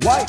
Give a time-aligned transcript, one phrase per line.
[0.00, 0.28] YONNIRI.com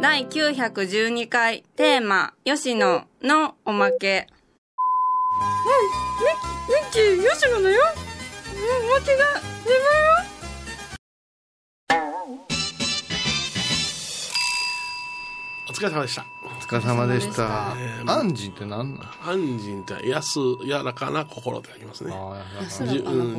[0.00, 4.26] 第912回テーマ「吉野」のおまけ。
[4.30, 5.72] う
[6.72, 7.82] んミッキー吉野だよ。
[8.54, 9.24] うんおまけが
[9.66, 9.70] 出
[15.68, 16.39] お疲れ様でした。
[16.70, 18.04] お疲れ様でしたえ。
[18.04, 19.08] ーアンジンって何なん？
[19.26, 22.14] 安心って安、柔らかな心って書きますね。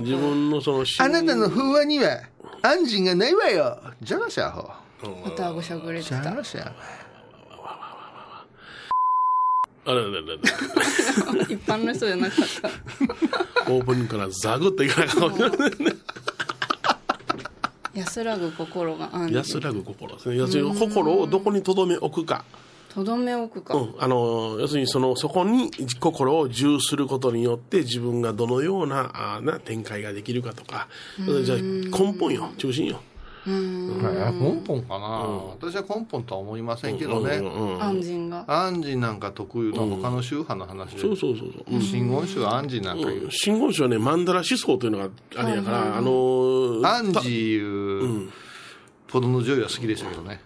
[0.01, 2.19] 自分のその心あなたの風話には
[2.61, 3.81] アンジンがないわよ。
[4.01, 4.69] じゃらしゃほ。
[5.23, 6.73] またごしゃくれてじゃたらしゃ。
[9.85, 10.21] あれあれあれ
[11.55, 12.39] 一般の人じゃなかっ
[13.65, 15.97] たオープニングからザグっていかなかったかもしれない
[17.95, 20.79] 安らぐ心が安安らぐ心ですね。
[20.79, 22.43] 心をどこに留め置くか。
[22.93, 30.87] とどめ置くか、うん、あの要するにそのそこに心を重することによって自分がどのようなあーな展開ができるかとか。
[31.17, 32.49] じゃあ根本よ。
[32.57, 33.01] 中心よ。
[33.45, 35.07] 根本かな、
[35.59, 37.37] 私は根本とは思いませんけどね。
[37.37, 40.91] うんうんうん安心がアンジンなんか特有の他の宗派の話。
[40.91, 40.99] で。
[40.99, 41.81] そうそうそうそう。
[41.81, 43.31] 真言宗はアンジンなんか言う。
[43.31, 48.31] 真言宗はね、マンダラ思想というのがあれやから、あのーアンジーいう、
[49.07, 50.41] ポルノ女優は好きでしたけどね。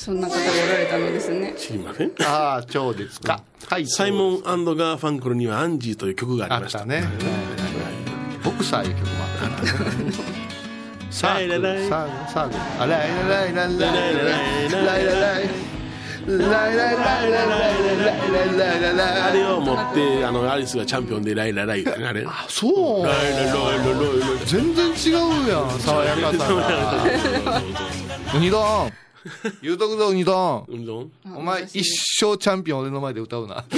[0.00, 3.42] そんな方がおられたのですね知りませんああ、超ですか。
[3.68, 3.86] はい。
[3.86, 6.74] サイモンガーファンクルにはアンジーという曲がありまし。
[6.74, 7.04] あったたね。
[8.42, 10.12] ボクサーいう曲もあったからね。
[11.10, 12.60] サークル、サークル、サークル。
[12.82, 14.70] あらいららいららいららいららい。
[14.70, 15.50] らいららい。
[16.26, 19.20] らいらいらいらいらいらいらいらい。
[19.20, 22.22] あれを持って、あの、アリスがチャンピオンでライラライあれ。
[22.24, 23.04] ライそう。
[23.04, 27.62] ラライラライラ全然違うやん、爽やかさが。
[28.34, 28.92] ウニドン。
[29.62, 30.72] 言うとくぞ、ウニドン。
[30.72, 31.10] うんどん？
[31.36, 33.64] お前一生チャンピオン俺の前で歌うな。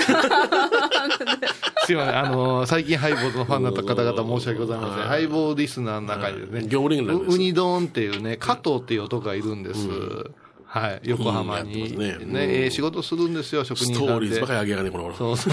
[1.84, 5.06] すいません、あのー最近ハイボールのファンだった方々申し訳ございません。
[5.06, 7.30] ハイボールリスナーの中にですね、業務連絡です。
[7.32, 9.80] ウウニドンっていうね、加藤っていう男がいるんです。
[10.72, 11.94] はい、横浜に。
[11.94, 12.46] うんやってますね。
[12.46, 14.52] ね、ええ仕事するんですよ、職人ストさんでーリーズばか。
[14.54, 15.36] りあげやがね、このそう。
[15.36, 15.50] そ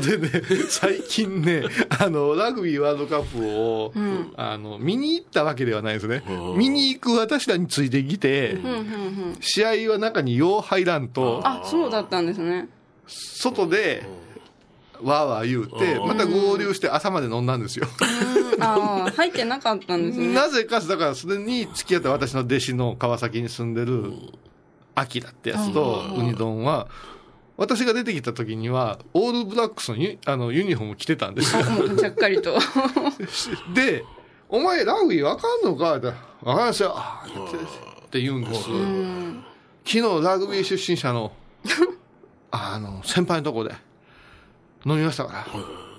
[0.00, 0.30] でね、
[0.68, 1.64] 最近ね、
[1.98, 3.92] あの、ラグビーワールドカップを、
[4.36, 6.22] あの、見に行ったわけではないですね。
[6.56, 8.58] 見に行く私らについてきて、
[9.40, 12.68] 試合は中によう入らんと、あそうだったんですね。
[13.08, 14.04] 外で、
[15.02, 17.86] わーわー言うて、また合流して朝まで飲んだんですよ。
[18.60, 20.32] ああ入ってなかったんですね。
[20.34, 24.12] なぜか、だからすでに付き合った私の弟子の川崎に住んでる、
[24.94, 26.88] アキラってやつと、ウニ丼は、
[27.56, 31.64] 私が出てきた時には、オールブラックスのユあのユニフォーム着てたんですよ。
[31.64, 32.56] もうちゃっかりと。
[33.74, 34.04] で、
[34.48, 35.96] お前ラグビーわかんのか？
[35.96, 38.62] って、わかりましたよってって言うんです。
[39.84, 41.32] 昨日ラグビー出身者の、
[42.50, 43.74] あの、先輩のとこで
[44.84, 45.46] 飲みましたから。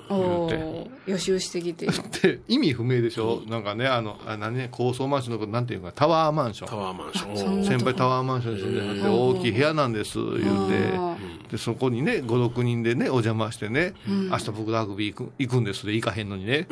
[0.10, 1.88] おお予習してきて。
[2.22, 6.70] で、意味不明でしょ、なんかね、あの、あ何ね、高層マンションのこと、なんていうか、タワーマンション。
[6.70, 7.64] タワーマンション。
[7.64, 11.16] 先輩タワーマンションに住んではって、大きい部屋なんです、言うあ
[11.48, 11.52] て。
[11.52, 16.68] で、そこにね、5、6人でね、お邪魔してね、明日僕ラグビー行く行くんですで、行かへんのにね、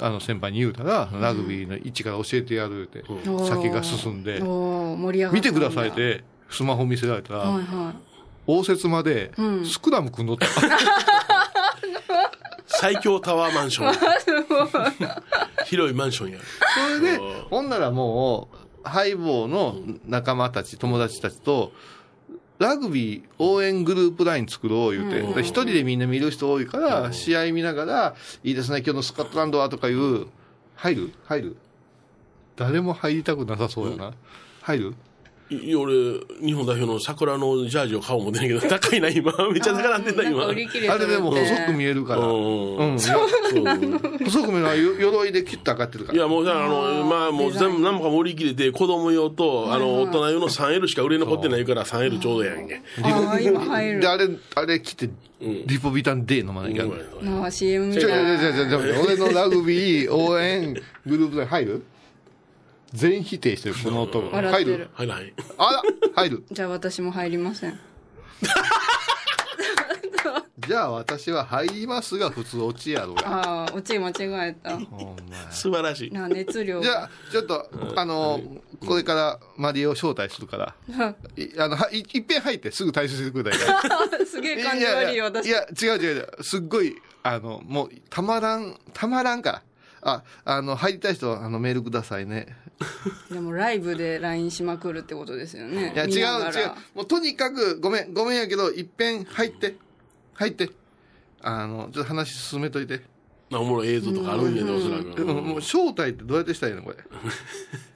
[0.00, 3.02] あの先輩に言うたら、ラグビーの位置から教えてやるって、
[3.46, 7.94] 先が進んで、おお盛り上がった見てくださいって、スマホ見せられたら、はいは
[8.48, 9.30] 応接間で、
[9.64, 10.46] スクラム組んどった。
[12.66, 13.94] 最強タワーマンション。
[15.66, 16.38] 広いマンションや。
[16.98, 17.18] それで、
[17.50, 18.48] ほんならも
[18.84, 19.76] う、ハイボーの
[20.06, 21.72] 仲間たち、友達たちと、
[22.58, 30.26] ラグビー応援グループライン作ろう言うて、で一人でみんな見る人多いから、試合見ながら、いいですね、今日のスコットランドはとかいう、
[30.76, 31.12] 入る？
[31.26, 31.56] 入る？
[32.56, 34.12] 誰も入りたくなさそうやな。
[34.62, 34.90] 入る？
[34.90, 34.94] い
[35.50, 39.32] 俺、日本代表の桜のジャージを買おう思ってんねんけど、高いな、今。
[39.50, 40.44] めっちゃ高なってんだ、今。
[40.44, 42.20] あれでも細く見えるから。
[42.20, 42.98] うんうん。
[43.00, 46.18] そう細く見えるのはよ鎧でキュッと上がってるから。
[46.18, 52.82] いや、もう、だからあの、まあ、もう全部、何もかも売り切れて、子供用と、あの、大人用の 3L しか売れ残ってないから、3L ちょうどやんけ。
[53.02, 55.08] ああ今入るで、あれ、あれ着て、
[55.40, 56.84] リポビタン D 飲まなきゃ。
[56.84, 60.74] ああ CM みたちょちょいなちょちょちょ俺のラグビー応援
[61.06, 61.82] グループで入る
[62.92, 64.30] 全否定してる、この音。
[64.30, 64.90] 笑ってる入る？
[64.94, 65.34] はいはい。
[65.58, 65.82] あら
[66.14, 67.78] 入る じゃあ私も入りません
[70.66, 73.22] じゃあ私は入りますが、普通落ちやろうが。
[73.26, 74.12] ああオチ間違
[74.48, 76.10] えたほんま素晴らしい。
[76.12, 78.40] な熱量じゃあ、ちょっと、あの、
[78.86, 80.74] これからマリオ招待するから、
[81.36, 83.88] いあの、はいいっぺん入ってすぐ退出してくれたらいいか
[84.18, 84.26] ら。
[84.26, 86.28] すげえ感じ悪いよ私いや、違う違う違う。
[86.42, 89.62] すっごい、あの、もう、たまらん、たまらんから。
[90.02, 92.54] あ、あの、入りたい人は、あの、メールくださいね。
[93.30, 95.92] でもライブで LINE しまくるってことですよね。
[95.94, 96.60] いや、違う見ながら。
[96.60, 96.68] 違う。
[96.94, 99.76] もう、とにかく、ごめん、ごめんやけど、いっぺん入って、
[100.34, 100.70] 入って。
[101.40, 103.00] あの、ちょっと話進めといて。
[103.50, 105.22] おもろい映像とかあるんやね、おそらく。
[105.22, 105.36] うん。
[105.44, 106.96] もう正体ってどうやってしたらいいのこれ。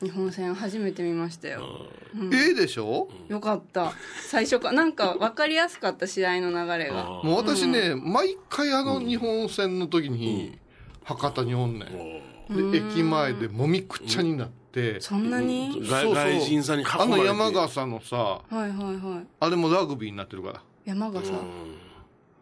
[0.03, 1.87] 日本戦初めて見ましたよ。
[2.33, 3.09] ええでしょ？
[3.29, 3.93] よかった。
[4.29, 4.73] 最初か。
[4.73, 7.05] なんか分かりやすかった試合の流れが。
[7.23, 10.59] もう私ね、毎回あの日本戦の時に、
[11.05, 12.23] 博多におんねん。
[12.51, 15.81] で、駅前でもみくっちゃになって、そんなに？
[15.85, 19.27] 外人さんにあの山笠のさ、はいはいはい。
[19.41, 20.63] あれもラグビーになってるから。
[20.85, 21.33] 山笠？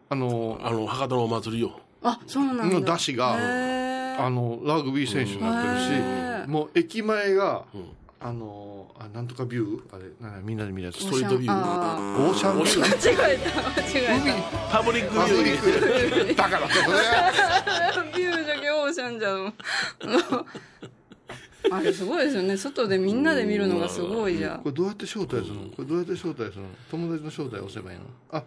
[0.09, 1.79] あの、あの、博多のお祭りよ。
[2.03, 2.65] あそうなんだ。
[2.65, 7.95] の出汁があの、ラグビー選手になってるし、もう駅前が、ん。
[8.23, 9.95] あの、あなんとかビュー？
[9.95, 10.99] あれ、なみんなで見るやつ。
[10.99, 11.51] ストリートビュー。
[11.51, 12.81] あオーシャンビュー。
[12.81, 16.35] オーシャン間違えた間違えパブリックビュー。
[16.35, 16.97] だから、それ。
[17.95, 18.60] たビューじゃ
[18.93, 19.53] けオーシャンじゃん
[21.71, 22.57] あれすごいですよね。
[22.57, 24.61] 外でみんなで見るのがすごいじゃん。
[24.61, 25.69] これどうやって招待するの？
[25.69, 26.69] これどうやって招待するの？
[26.89, 28.05] 友達の招待押せばいいの？
[28.31, 28.43] あ、あっ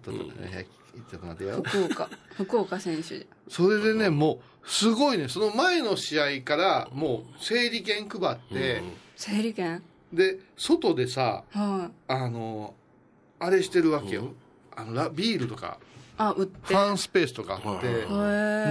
[0.00, 0.56] たあった。
[0.56, 0.66] はい
[1.10, 1.62] ちょっと待ってよ。
[1.64, 2.10] 福岡。
[2.36, 8.82] 福岡選手じそれでね、もう、すごいね、その前の試合から、もう、整理券配って、
[9.16, 9.82] 整理券？
[10.12, 12.12] で、外でさ、はい。
[12.12, 12.74] あの、
[13.38, 14.34] あれしてるわけよ。
[14.76, 15.78] あの、ラビールとか、
[16.28, 16.74] あ売って。
[16.74, 18.06] ファンスペースとかあって、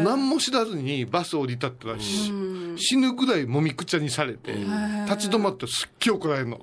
[0.03, 2.31] 何も知らずにバス降り立ったら、し
[2.77, 6.59] 死ぬぐらいもみくちゃにされて、立ち止まってすっげえ怒られるの。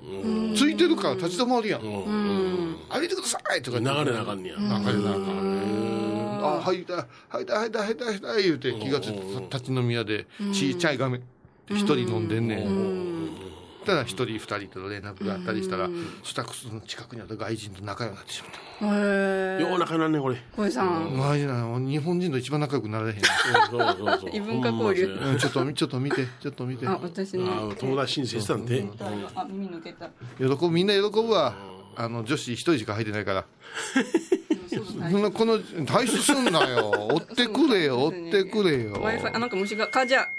[0.55, 1.81] ついてるから立ち止まるやん。
[1.81, 4.55] 歩いてくださいとか流れなあかんねや。
[4.55, 4.83] 流れなあ
[5.13, 5.89] かん
[6.41, 11.21] あ、入った、入った、入った、入った、入った、言うて気がついて、立ち飲み屋で、ちいちゃい画面、
[11.69, 13.48] 一人飲んでんねん。
[13.89, 15.89] たら一人二人と連絡があったりしたら、
[16.23, 18.95] そしたらその近くにあった外人と仲良くなってしまった。
[18.95, 20.37] へえよう仲なんねんこれ。
[20.55, 23.15] 小井さんマジなの日本人と一番仲良くなれへん。
[23.69, 24.29] そうそうそうそう。
[24.33, 26.87] 異文化交流ちょっと、ちょっと見て、ちょっと見て。
[26.87, 28.85] あ私のあ友達申請したんで。
[29.35, 31.55] あ耳抜けた喜ぶ、みんな喜ぶわ。
[31.95, 33.45] あの、女子一人しか入ってないから。
[35.09, 36.91] そんなこの、退出すんなよ。
[37.11, 38.93] 追ってくれよ、追ってくれよ。
[38.93, 40.29] w i f i あなんか虫が蚊じゃ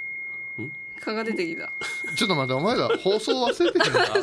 [1.05, 1.73] 蚊が出てきた。
[2.17, 4.23] ちょっと待って、お前ら放送忘れてへんかいやねちょ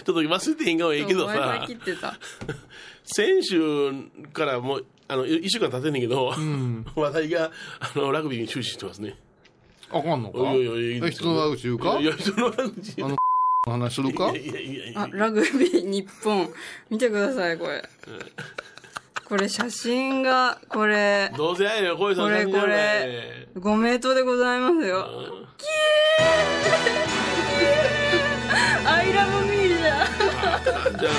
[0.00, 1.64] っと忘れてへんかもええけどさ。
[1.66, 2.14] 切ってた。
[3.04, 3.92] 先週
[4.32, 6.32] からもうあの1週間経ってんねんけど、
[6.94, 7.50] 話題が
[7.80, 9.16] あのラグビーに終始してますね。
[9.90, 10.38] あかんのか？
[10.38, 11.98] おいおいおいえ人の悪口言うか？
[11.98, 13.16] いや人の悪口あの
[13.66, 14.30] 話するか？
[14.30, 15.02] いやいやいやいや。
[15.02, 16.48] あラグビー日本。
[16.90, 17.82] 見てくださいこれ
[19.30, 21.30] これ写真がこれ。
[21.36, 22.66] どうせやねん小井さんこれこれ。
[22.66, 25.06] ねご名答でございますよ。
[28.84, 30.08] アイラブミーじゃん。
[30.98, 31.10] じゃ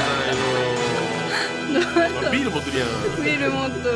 [1.93, 2.89] ないのビール持ってるやん。
[3.23, 3.95] ビール持っとる。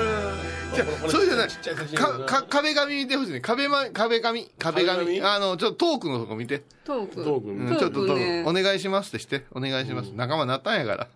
[0.76, 1.50] じゃあそれじゃない。
[1.96, 3.42] かか壁紙見てほしいね。
[3.42, 4.50] 壁,、ま、壁紙。
[4.58, 5.22] 壁紙。
[5.24, 7.16] あのちょっとトークのとこ見て、トーク？
[7.16, 7.50] トーク？
[7.50, 7.68] うん。
[7.68, 9.44] ちょっとトークねお願いしますってして。
[9.52, 11.10] お願いします、仲間になったんやから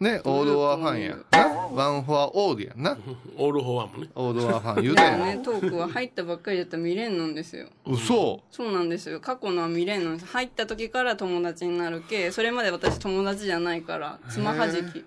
[0.00, 1.46] ねオールオアファンやな。
[1.72, 2.98] ワンフォアオールやんな。
[3.36, 4.08] オールフォーワンもね。
[4.14, 7.68] オールオアファン言うたやん、ねトークは入ったばっかりだったら見れんのんですよ。
[7.86, 8.40] 嘘。
[8.50, 9.20] そうなんですよ。
[9.20, 10.26] 過去のは見れんのです。
[10.26, 15.04] 入った時から友達になるけそれまで私友達じゃないからつまはじき。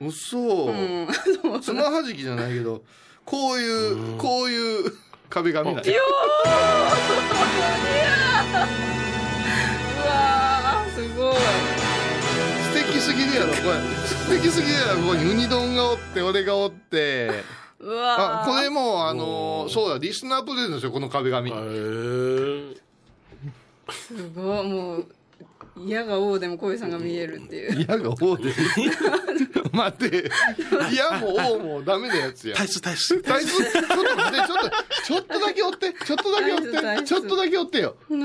[0.00, 1.08] 嘘、うん。
[1.42, 2.82] そうつまはじきじゃないけど
[3.24, 4.92] こういうこういう
[5.28, 6.02] 壁紙だよ
[9.98, 11.34] うわーすごい。
[11.34, 11.75] 素
[12.84, 13.80] 敵すぎるやろこれ。
[14.06, 17.30] 素敵すぎるやろここにウニ丼がおって俺がおって。
[17.80, 18.42] うわー。
[18.42, 21.50] あこれもうあのーそうだリスナープレゼントですよこの壁紙。
[21.50, 21.56] へえ
[23.90, 25.06] すごいもう
[25.78, 27.86] 嫌が王でも小さんが見えるっていう。
[27.86, 28.52] 嫌が王で。
[29.72, 30.30] 待って。
[30.90, 32.56] 嫌も王もダメなやつや。
[32.56, 33.72] 体質体質大切。
[33.72, 34.36] ちょっと待って。
[34.36, 34.70] ちょっと
[35.04, 35.92] ちょっとだけ追って。
[35.92, 37.04] ちょっとだけ追って。
[37.04, 37.96] ちょっとだけ追ってよ。
[38.08, 38.16] 喜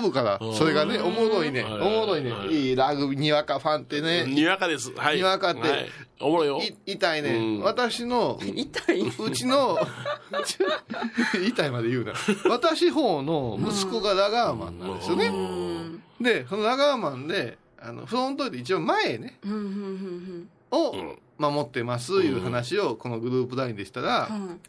[0.00, 0.40] ぶから。
[0.54, 1.62] それがねおもろいね。
[1.62, 1.72] はい。
[1.74, 2.32] おもろいね。
[2.32, 2.48] はい。
[2.48, 4.24] いいラグビーにわかファンってね。
[4.26, 4.92] にわかです。
[4.94, 5.16] はい。
[5.16, 5.60] にわかって。
[5.60, 5.86] はい。
[6.20, 6.60] おもろいよ。
[6.60, 7.30] い痛いね。
[7.30, 7.60] うん。
[7.60, 9.00] 私の痛い？
[9.00, 9.78] うちの
[11.46, 12.12] 痛いまで言うな。
[12.48, 15.26] 私方の息子がラガーマンなんですよね。
[15.28, 15.87] うん
[16.20, 19.38] でそのラガーマンであのフロントで一応前ね。
[19.44, 21.18] うんうんうんをん。
[21.38, 24.60] 守ってますいう話をこのグループ LINE でしたら、うん。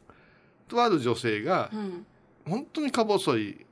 [0.67, 2.05] とある女性がうん。
[2.47, 3.65] 本当にか細い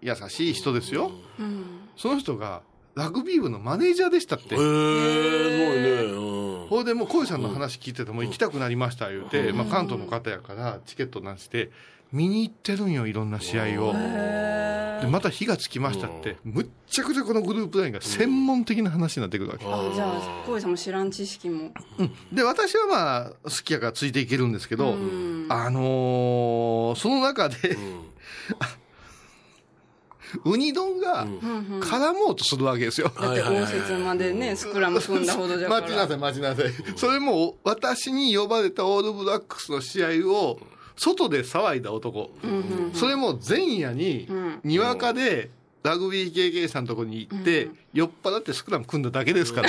[0.00, 1.64] 優しい人ですよ、うん。
[1.96, 2.62] その人が
[2.94, 4.66] ラグビー部のマネージャーでしたって、へえすご
[5.74, 5.90] いね。
[6.12, 6.66] うん。
[6.68, 11.70] ほいでもう小井さんの話聞いてても行きたくなりました言うて、まあ、関東の方やからチケットなんして
[12.12, 13.92] 見に行ってるんよいろんな試合を。
[13.92, 21.70] でまた火がつきましたって、むっちゃくちゃこのグループ LINE が専門的な話になってくるわけ、あじゃあ小井さんも知らん知識も。
[22.32, 25.46] で私はまあ好きやからついていけるんですけど、うん。
[25.48, 27.78] あのーその中で、
[30.44, 33.12] ウニ丼が絡もうとするわけですよ。
[33.20, 35.80] だって応接までね、スクラム組んだほどじゃから。
[35.80, 36.66] 待ちなさい、待ちなさい。
[36.96, 40.60] それも、私に呼ばれたオールブラックスの試合を、
[41.00, 42.30] 外で騒いだ男。
[42.92, 44.28] それも前夜に、
[44.62, 45.48] にわかで、
[45.82, 49.68] ラグビー経験者のところに行って、酔っ払ってスクラム組んだだけですから、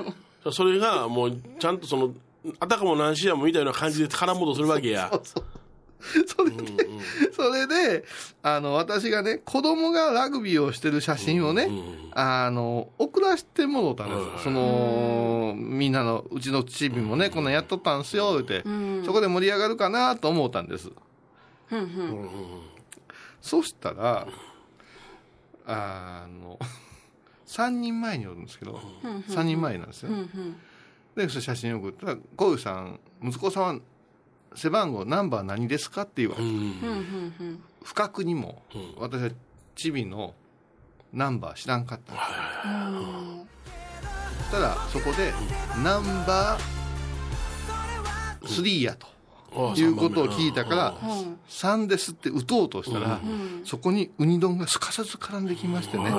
[0.52, 2.14] それがもうちゃんとその
[2.58, 5.10] あたかも何試合もみたいな感じで絡もうとするわけや。
[5.22, 5.44] そ
[6.44, 6.88] れで、
[7.32, 8.04] それで、
[8.42, 11.68] あの、私がね、子供がラグビーをしてる写真をね、
[12.12, 14.38] あの、送らせてもろたんですよ。
[14.44, 18.64] その、みんなの、うちのチームもね、こんなんやっとったんすよ、って、
[19.04, 20.90] そこで盛り上がるかなと思ったんです。
[23.40, 24.26] そしたら、
[25.66, 26.58] あの、
[27.46, 28.80] 3人前におるんですけど、
[29.28, 30.10] 3人前なんですよ。
[31.16, 33.80] で、その写真を送ったら、小遊さん、息子さんは
[34.54, 36.50] 背番号ナンバー何ですかって言われて、
[37.82, 38.62] 不覚にも、
[38.98, 39.30] 私は
[39.76, 40.34] チビの
[41.12, 43.36] ナンバー知らんかったんです。
[43.38, 43.46] よ
[44.50, 45.32] ただそこで
[45.84, 49.06] ナンバー3やと
[49.76, 50.94] いうことを聞いたから
[51.48, 53.20] 3ですって打とうとしたら
[53.64, 56.12] そこにウニ丼がすかさず絡んできましてね。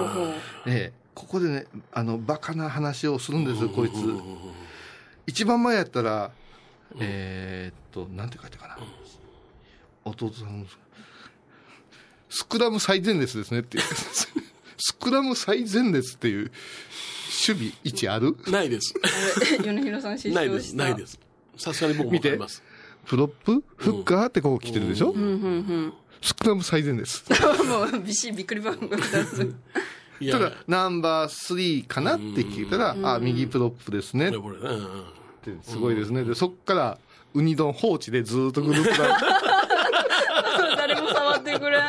[0.66, 1.02] ええ。
[1.14, 3.96] ここでねあのバカな話をするんですよこいつ。
[5.28, 6.32] 一番前やったら
[7.00, 8.88] えーっとなんて書いてあるかな。
[10.04, 10.66] 弟さん
[12.30, 13.84] スクラム最前列ですねっていう。
[14.78, 16.52] スクラム最前列っていう
[17.48, 18.36] 守備位置ある？
[18.48, 18.94] ないです。
[19.64, 20.76] 米広さん失ないです。
[20.76, 21.20] ないです。
[21.58, 22.64] さすがに僕も見てます。
[23.06, 23.64] プロップ？
[23.78, 25.22] フッカーってここ来てるでしょ、うん。
[25.22, 25.36] うんう
[25.88, 25.94] ん。
[26.22, 27.24] スクラム最前列。
[27.66, 29.56] もう、びっしりびっくり番号2つ。
[30.32, 34.30] ただナンバー3かなって聞いたら、あ右プロップですね。
[34.30, 34.58] っこれ。
[34.58, 35.06] ねうんうん
[35.42, 36.24] てすごいですね。
[36.24, 36.98] でそっから
[37.34, 39.16] ウニ丼放置でずーっとグループライン。
[40.78, 41.82] 誰も触ってくれん。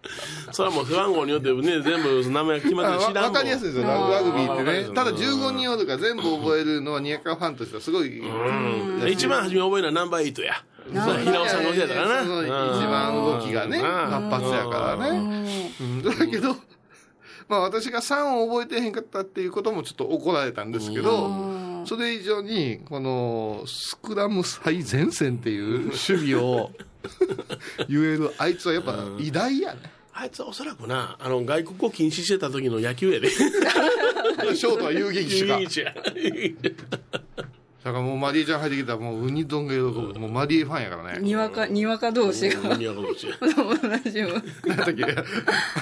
[0.52, 3.24] それはもう背番号によってね全部名前が決まってる知らんもん。
[3.24, 4.94] わかりやすいですよラグビーってね。
[4.94, 9.08] ただ15人おるから全部覚えるのはにわかファンとしてはすごい、うん。
[9.08, 10.62] 一番初め覚えるのはナンバー8や。
[11.04, 12.22] それ平尾さんが教えたからな。
[12.22, 12.26] 一
[12.86, 13.84] 番動きがねうん。
[13.84, 16.02] 活発やからね、うん。
[16.02, 16.56] だけど
[17.48, 21.28] まあ私が3を覚えてへんかったっていうこともちょっと怒られたんですけど
[21.86, 26.70] それ以上にこのスクラム最前線っていう守備を
[27.88, 29.80] 言えるあいつはやっぱ偉大やね。
[30.12, 33.30] あいつはおそらくなあの外国語禁止してた時の野球やで。
[34.54, 35.94] ショートは遊撃手が有一や
[37.82, 41.20] だからもうマリエちゃん入ってきたらもうウニ丼が喜ぶもうマリエファンやからね。
[41.22, 42.76] にわか、にわか同士が。
[42.76, 44.28] にわか同士や友達も。
[44.66, 45.04] 何だっけ？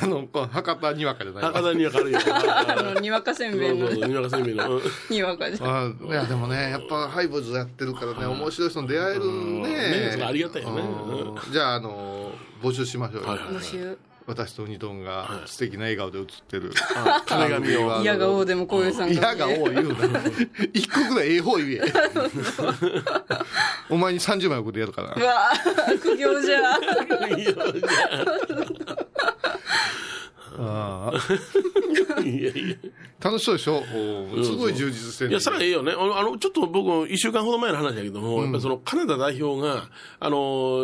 [0.00, 1.52] あのこう博多にわかじゃないわ。
[1.52, 2.20] 博多には軽いよ。
[2.22, 3.88] あの、にわかせんべいの。
[3.88, 4.76] そうそうそうにわかせんべいの。
[4.76, 4.82] うん。
[5.10, 5.66] にわかじゃ。
[5.66, 9.24] あいやでもねやっぱハイボーズやってるからね面白い人に出会える
[10.18, 10.82] ねありがたいよね。
[10.82, 11.52] うん。
[11.52, 12.30] じゃああの
[12.62, 13.98] 募集しましょうよ、募集。
[14.28, 16.70] 私とウニ丼が素敵な笑顔で写ってる。
[16.94, 18.02] あ金紙を。
[18.02, 20.20] 嫌が王でもこういうさん嫌が多い言うな。
[20.74, 21.36] 一個ぐらいえ。
[21.36, 21.80] え方言え
[23.88, 25.14] お前に30枚送ってやるから。
[25.16, 26.58] うわぁ、苦行じゃ。
[26.58, 27.52] いや
[30.58, 31.12] あ
[32.24, 32.76] いやいや
[33.20, 33.82] 楽しそうでしょ？
[34.38, 35.92] おすごい充実してるいや、それはええよね。
[35.92, 39.88] あの、あのちょっと僕、一週間ほど前の話だけども、やっぱりその、カナダ代表が、
[40.20, 40.36] あの、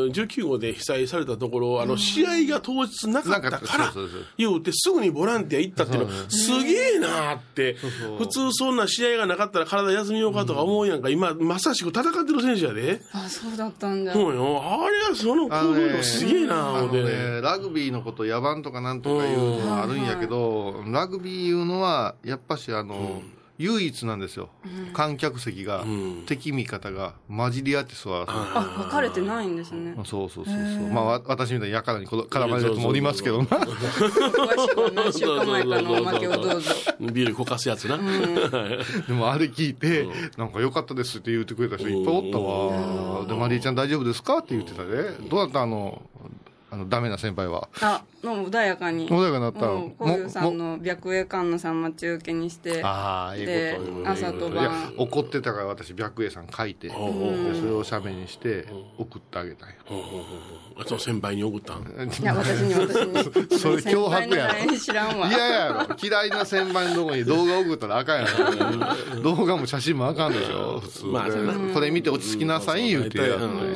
[0.09, 3.93] 19号で被災されたところ、あの、試合が当日なかったなから
[4.37, 7.77] 言うて、すぐにボランティア行ったっていうの、すげえなって
[8.19, 13.01] 普通そんな試合がなかったら体休みようかとか思うやんか、今、まさしく戦ってる選手やで。
[13.13, 14.13] あ、そうだったんだ。
[14.13, 14.61] そうよ。
[14.61, 17.05] あれはそのあのね行動すげえなあの思って。
[17.05, 23.23] ね、ラグビーのこと野蛮とかなんとかいうあるんやけど、ラグビーいうのはやっぱしあの、
[23.57, 24.49] 唯一なんですよ、
[24.95, 26.25] 観客席が、ん。
[26.27, 29.95] 敵味方が混じり合って座る、あ、分かれてないんですね。
[30.05, 30.93] そうそうそうそう。
[30.93, 33.45] まあわ私みたいにやからにこ絡まれるやつもおりますけどな。
[33.47, 36.71] 詳しくは何週間前かのおまけをどうぞ。
[37.01, 37.97] ビールこかすやつな。
[39.07, 45.11] でもあれ聞いて、なんか良かったですって言ってくれた人いっぱいおったわ、でマリーちゃん大丈夫ですかって言ってたで。
[45.31, 45.63] どうだった？
[45.63, 46.03] あの
[46.75, 49.09] あのダメな先輩はあ、もう穏やかに。
[49.09, 52.83] 穏やかになったうんこういうさんの白衣観音さん待ち受けにして。
[52.83, 56.95] ああ、ええことで朝といや晩、怒ってたから私、白衣さん書いて、そ
[57.65, 58.67] れを写メにして、
[58.99, 59.75] 送ってあげたんよ。
[59.85, 60.21] ほうほうほう
[60.75, 61.83] ほうその先輩に送ったん？
[61.87, 62.97] いや、私に私
[63.53, 63.59] に。
[63.59, 65.29] それ脅迫やろ知らんわ。
[65.29, 65.97] 嫌やろ。
[66.03, 68.27] 嫌いな先輩のとこに動画送ったらあかんや
[69.15, 69.23] ろ。
[69.23, 71.05] 動画も写真もあかんでしょ、普通。
[71.07, 71.29] まあ
[71.73, 73.21] これ見て落ち着きなさい言うて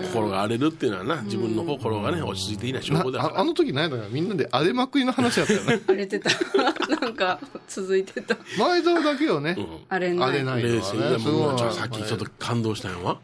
[0.08, 2.82] 心が荒れるっていうのはな、自分の心がね、落ち着いていない。
[2.96, 5.80] ああの時何やったかなみんなで荒れまくりの話やったよね。
[5.86, 6.30] 荒れてた。
[7.00, 9.56] なんか続いてた前澤だけよね。
[9.88, 10.82] あれないあれないの冷はね。
[10.82, 13.18] 静ですもさっきちょっと感動したんやわ。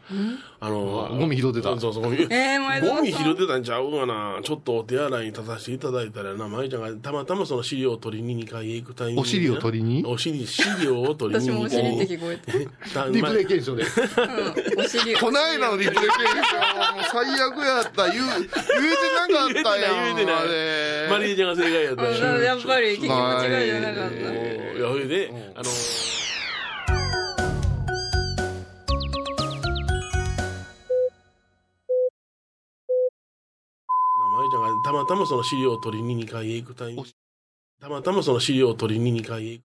[0.59, 2.17] あの、ゴミ拾ってたそうそう、ゴミ。
[2.29, 4.39] えーゴミ拾ってたんちゃうかな。
[4.43, 10.03] ちょっとお手洗いに立たせていただいたらな、舞ちゃんがたまたまその資料を取りに2階へ行くタイミングお尻を取りに？
[10.05, 13.83] お尻、資料を取りに私もお尻って聞こえてたリプレイ検証で。
[14.77, 16.15] お尻こないだのリプレイ検
[16.49, 16.55] 証、
[16.95, 18.09] もう最悪やった。
[18.11, 20.15] 言う、言えてなかったやん。
[20.15, 21.09] 言えてない。
[21.09, 22.21] マリエちゃんが正解やったし。
[22.21, 24.15] うんやっぱり聞き間違いじゃなかった。
[24.15, 24.79] い。
[24.79, 25.63] や、それで、あの、
[34.35, 37.09] まゆちゃんがたまたまその資料を取りに2階へ行くタイミング。
[37.81, 39.65] たまたまその資料を取りに2階へ行く。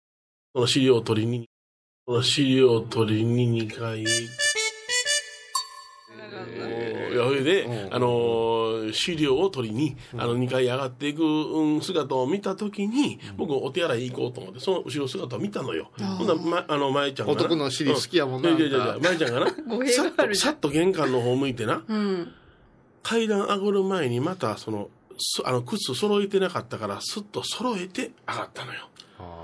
[0.53, 1.49] その資料を取りに
[2.07, 4.51] その資料を取りに2階へ行く
[7.15, 7.95] それで、うん。
[7.95, 17.41] あのー資料を取りに、あの2階上がっていくうん姿を見たときに、僕お手洗い行こうと思ってその後ろ姿を見たのよ、ほんなら、ま、あの舞ちゃんがな。
[17.41, 19.47] 男の尻好きやもんなういやいやいや舞ちゃんがな。
[19.93, 21.83] さっとさっと玄関の方向いてな。
[21.87, 22.33] うん。
[23.03, 28.90] 階段上がる前にまたそのそあの靴揃えてなかったからスッと揃えて上がったのよ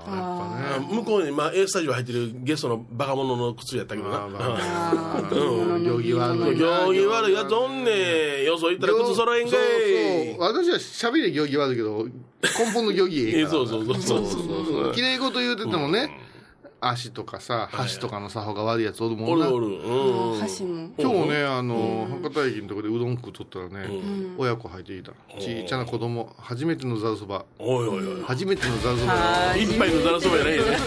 [0.05, 0.87] あーやっぱね。
[0.89, 4.19] あ向こうに、まあ、A スタジオ入ってるゲストのバカ者の靴やったけどな。
[4.19, 8.45] まあまああーうん行儀悪いうん行儀悪いやつおんねん。
[8.45, 10.35] よそ行ったら靴揃えんかそうい。
[10.35, 10.41] そう。
[10.41, 13.49] 私は喋りで行儀悪いけど、根本の行儀えええから。
[13.51, 14.93] そうそうそうそうそう。
[14.95, 16.09] 綺麗事言うててもね、
[16.79, 19.49] 足とかさ、箸とかの作法が悪いやつおるもんな。
[19.49, 19.75] おるおる。
[19.77, 20.39] うん。
[20.39, 25.11] 箸も今日ね、あの、博多駅のとこでうどん食うとったらね、ん親子入ってきた。
[25.39, 27.45] ちいちゃな子供、初めてのざるそば。
[27.57, 28.23] おいおいおい。
[28.23, 29.13] 初めてのざるそば。
[29.13, 30.77] はい一杯のざらそばやないよね。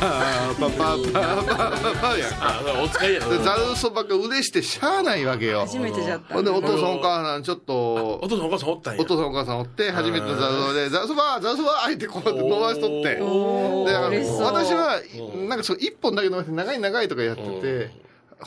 [0.00, 2.32] パパパパパパパやん。
[2.40, 5.60] あ、お使いやざるそばが嬉してしゃあないわけよ。
[5.60, 9.00] 初めてじゃったほんで、お父さんお母さん、ちょっとお、父さんお母さんおったんや。
[9.00, 13.20] お父さんお母さんおって、初めてのざるそばで、ざるそば、ざるそば、あえてこうやって伸ばしとって。
[13.20, 15.00] おで、私は、
[15.48, 17.90] なんかそう、一本だけ伸ばして、長い長いとかやってて、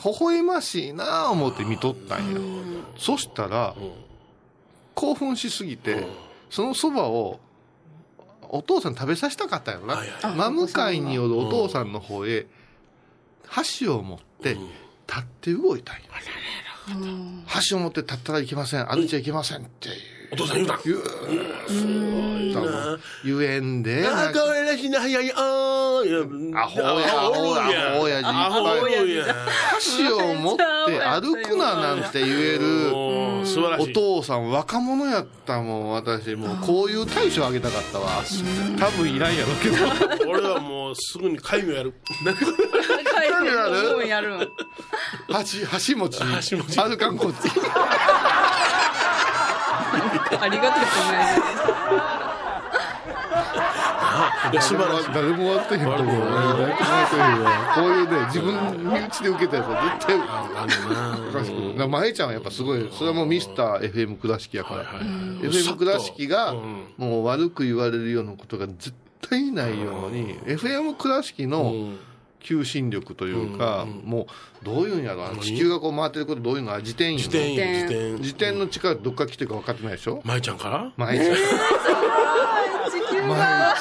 [0.04, 2.40] 微笑ましいなぁ思って見とったんよ。
[2.98, 3.74] そしたら、
[4.94, 6.06] 興奮しすぎて、
[6.50, 7.40] そのそばを、
[8.48, 10.34] お父さん食べさせたかったんやろな。
[10.34, 12.46] 真向かいによるお父さんの方へ、
[13.46, 14.54] 箸を持って、
[15.08, 16.02] 立って動いたんよ。
[17.46, 18.86] 箸を持って立ったらいけません。
[18.86, 20.15] 歩いちゃいけませんっていう。
[20.32, 20.74] お父さん言うた？
[20.74, 20.78] ん。
[20.84, 24.06] 言うな言えんで。
[24.06, 26.62] あ、かわいらしいな、早い、あーいや。
[26.62, 26.94] アホやア
[27.28, 27.94] ホや。
[27.94, 28.28] アホやじ。
[28.28, 29.34] アホや。
[29.74, 30.64] 箸を持って
[31.00, 32.94] 歩くななんて言える。
[32.96, 33.90] おー素晴らしい。
[33.90, 36.34] お父さん若者やったもん私。
[36.34, 38.22] もうこういう大将あげたかったわ。
[38.78, 39.76] 多分いらんやろうけど。
[40.30, 41.92] 俺はもうすぐに戒名やる。
[42.24, 42.44] 帰って
[43.48, 44.08] やる。
[44.08, 44.36] やる。
[44.36, 44.48] ん
[45.30, 46.22] 箸箸持ち。
[46.22, 46.78] 箸持ち。
[46.78, 47.48] 歩かんこっち
[50.40, 51.36] ありがたくない
[54.52, 55.12] いや、素晴らしい。
[55.12, 56.70] 誰も終わってへんと思う誰も終わ
[57.06, 58.54] ってへんわこういうね自分
[58.94, 61.68] 身内で受けたやつは絶対あるなおかしくない。
[61.72, 68.94] だから舞ちゃんはやっぱすごいそれはもうミスター FM 倉敷やから、FM 倉敷がうんもう悪く言われるようなことが絶
[69.28, 71.98] 対ないように FM 倉敷うのん
[72.46, 74.28] 求心力というか、も
[74.62, 78.10] うどういうんやろ地球がこう回ってることどういうのは自転自転、自転自転。
[78.22, 80.20] 自転の力どっから来てるか分かってないでしょ？
[80.24, 80.92] 舞ちゃんから？
[80.96, 81.36] 舞ちゃん。
[81.36, 81.40] 地
[83.10, 83.74] 球舞が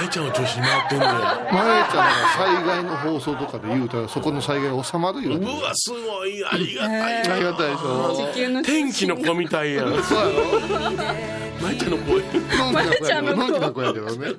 [0.00, 7.32] ん舞ちゃんを中心に回ってんね舞ちゃんが災害の放送とかで言うたらそこの災害収まるよ、うわ、すごい、ありがたい。
[7.32, 10.02] ありがたいでしょ天気の子みたいやん。
[10.02, 11.46] そうやろ。
[11.60, 12.22] 舞ちゃんの声。
[12.58, 14.34] のんきな子やけどのんきな子やけどね。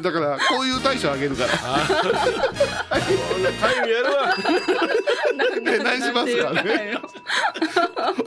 [0.00, 1.50] だからこういう大賞あげるから。
[3.60, 4.34] 戒名やるわ。
[5.66, 6.98] え何しますかね。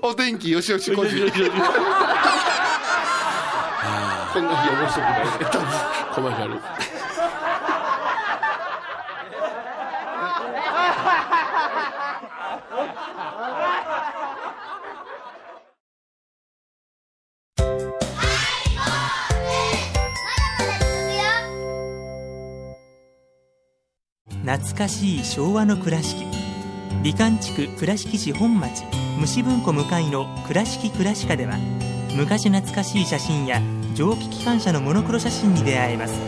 [0.02, 1.32] お天気よしよしこじ
[4.36, 5.26] こんな日面白くない
[6.14, 6.60] コマーシャル。
[24.44, 26.26] 懐かしい昭和の倉敷。
[27.02, 28.84] 美観地区倉敷市本町。
[29.18, 31.56] 虫文庫向かいの「倉敷倉歯科」では
[32.18, 33.62] 昔懐かしい写真や
[33.96, 36.20] 蒸気機関車のモノクロ写真に出会えます。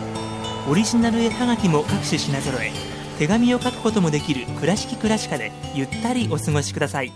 [0.70, 2.72] オリジナル絵はがきも各種品揃え
[3.18, 7.12] 手紙を書くこともできる「倉敷倉歯科」でゆったりお過ごしください。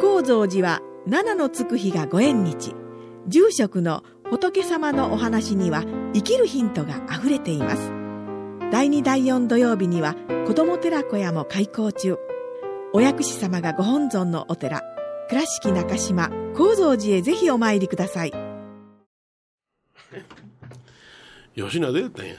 [0.00, 2.74] 高蔵寺は七のつく日がご縁日。
[3.26, 7.90] 住職の仏様のお話には生きるヒントがあふれています。
[8.70, 10.14] 第2第4土曜日には
[10.46, 12.18] 子ども寺小屋も開校中。
[12.92, 14.82] お薬師様がご本尊のお寺
[15.30, 18.43] 倉敷中島・高蔵寺へぜひお参りください。
[21.56, 22.34] 吉野でやったんや。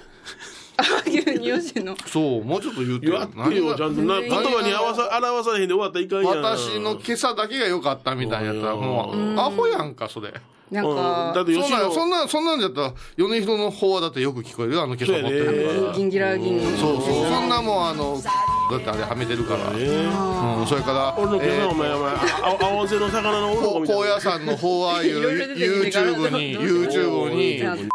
[2.07, 3.13] そう、もうちょっと言うてよ。
[3.13, 4.19] 言わってよ、ちゃんとな。
[4.19, 6.41] 言葉に合わさ、表さへんで終わったらいかんやん。
[6.43, 10.29] 私の今朝だけが良かったみたいなやったら、もう、アホやんか、それ。
[10.29, 10.35] うん
[10.71, 15.93] なんかだって吉そんなん、そ野んなん、そんなんじゃったら、米広の方はだってよく聞こえるよ、あの今朝持ってるから。
[15.93, 18.19] ギンギラギンのそうそう、そんなもん、あの、
[18.71, 19.71] だってあれはめてるから。
[19.75, 24.03] えーうん、それから、俺の今朝おえ前、お前、あ青瀬の魚のー鱗みたいな。
[24.03, 27.89] 高野山の方 YouTube に、YouTube に、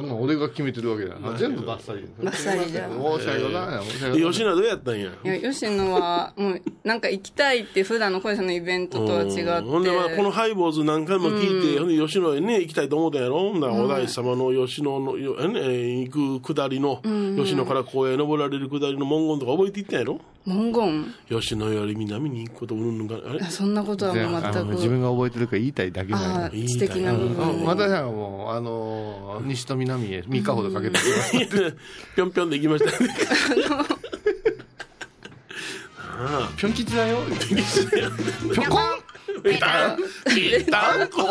[0.00, 1.36] そんなん俺が決めてるわけだよな。
[1.36, 2.08] 全部バッサリ。
[2.22, 2.92] バッサリじゃん。
[2.92, 3.84] 申し訳ござい。
[3.84, 5.10] 申し訳ござい吉野どうやったんや？
[5.24, 9.42] いや吉野はもうなんか行きたいって普段の小石さんのイベントとは違って。
[9.42, 9.64] うん。
[9.66, 13.38] ほんで、まあ、このハイボーズ何回も聞いて、ほんで、吉野へね、行きたいと思ったんやろ？
[13.38, 17.02] ほんなら、お大師様の吉野の、よえね、行く下りの、
[17.36, 20.20] 吉野から公園へ登られる下りの文言とか覚えていったんやろ？
[20.46, 21.14] 文言。
[21.28, 23.44] 吉野より南に行くことうんぬんか、あれ？
[23.44, 24.56] そんなことはもうあ全く。
[24.66, 30.98] の自分が覚えてるから言いたいだけなんやああ知的な部分私はもう、あのー西と南へ3日ほどかけて。
[32.16, 33.10] ぴょんぴょんで行きましたね。
[36.56, 37.18] ぴょん吉だよ。
[38.54, 38.82] ぴょこん。
[39.42, 39.96] ペタン、
[40.34, 41.22] ペタンコ。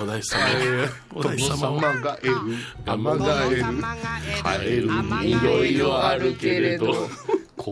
[0.00, 0.40] お大師様。
[1.14, 1.56] お大師様。
[1.58, 2.34] 様がえる、
[2.86, 7.10] 様がえる、帰る、いろいろあるけれど、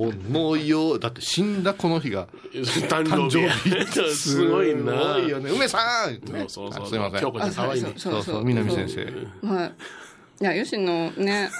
[0.00, 2.26] この世、だって死んだこの日が、
[2.88, 3.84] 誕生日。
[4.16, 4.92] すごいな。
[4.92, 5.50] すごいよね。
[5.50, 6.84] 梅さんそうそうそう。
[6.84, 7.20] あすいません。
[7.20, 7.92] 京子ちゃん可愛いね。
[7.96, 9.46] そうそう、南先生。
[9.46, 9.72] はい
[10.42, 11.50] いや吉野ね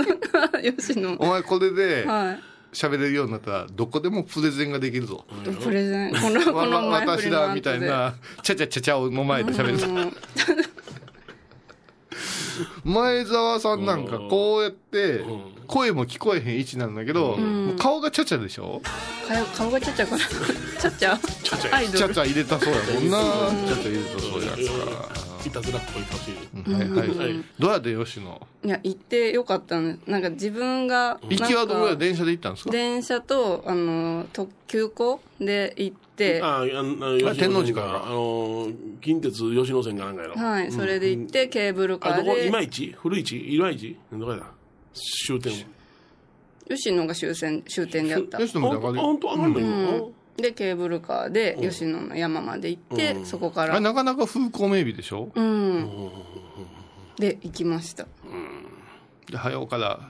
[0.78, 2.40] 吉野お前これではい
[2.72, 5.26] 喋れるようになったら、どこでもプレゼンができるぞ。
[5.62, 9.86] プレゼンこのこわの前振私りの後らみたいでな、ちゃちゃちゃちゃをの前で喋れた。
[9.86, 10.71] うん
[12.84, 15.24] 前澤さんなんかこうやって、
[15.66, 17.38] 声も聞こえへん位置なんだけど、
[17.78, 18.82] 顔がちゃちゃでしょ？
[19.28, 20.20] 顔顔がちゃちゃから
[20.80, 21.18] ちゃちゃ？
[21.42, 22.24] ちゃちゃ。
[22.24, 23.18] 入れたそうやもんな。
[23.68, 25.22] ちゃちゃ入れたそうやか。
[25.44, 26.30] いたずらっぽい顔し。
[26.64, 27.44] はいはい。
[27.58, 28.46] どうやって吉野？
[28.64, 32.70] いや行ってよかったねなんか自分が行きはどこやなんか電車で行ったんですか？
[32.70, 36.02] 電車とあの特急行で行って
[36.42, 40.34] ああ、あ天王寺からあの、近鉄吉野線かなんかやろ。
[40.36, 43.54] はい、それで行って、ケーブルカあ、どこ、ーで、いまいち古市？
[43.54, 44.46] いまいちどこやだ
[45.26, 45.52] 終点。
[46.68, 48.38] 吉野が終点終点であった。
[48.38, 55.30] 吉野まで上がる本当上がんないので、ケーブルカーで吉野の山まで行って、そこから、なかなか風光明媚でしょ？
[55.34, 56.10] うん。
[57.18, 58.06] で、行きました。
[59.30, 60.00] で早うから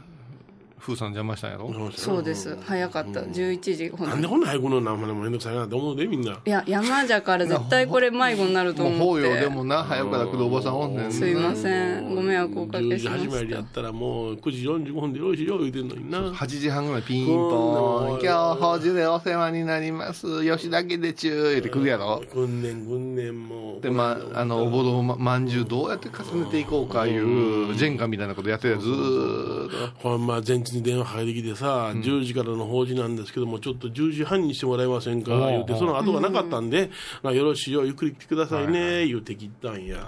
[0.83, 1.73] 風さん邪魔したんやろ？
[1.93, 2.59] そうです。
[2.61, 3.21] 早かった。
[3.21, 4.21] 11時ほどなん。
[4.21, 5.55] でこんな早くのな、もうめんどくさい。
[5.55, 6.41] なって思うで、みんな。
[6.45, 9.29] いや、山じゃから絶対これ迷子になるともう法思って。
[9.29, 11.13] 要でもな早うから来るおばさんおんねん。
[11.13, 12.15] すいません。
[12.15, 13.51] ご迷惑をおか10けしま時始まり。
[13.53, 16.19] やったらもう9時45分でよろしいよ言うてんのにな。
[16.19, 20.45] 8時半ぐらいピンポーン、今日法事でお世話になります。
[20.45, 22.23] 吉田家でちゅーって来るやろ？
[22.33, 23.79] 訓練訓練も。
[23.81, 25.47] で、まあ、あの、おぼろままん。
[25.47, 30.09] じゅうどうやって重ねていこうかいう、ジェンガみたいなことやってるやずーっと。
[30.09, 30.27] ほん。
[30.27, 36.91] ま前日に電話かけてきてさ、10時からの法事なんですけども、ちょっと10時半にしてもらえませんか言うて、その後がなかったんで、
[37.23, 40.07] まあよろしいよ、ゆっくり来てくださいね、言うて切ったんや。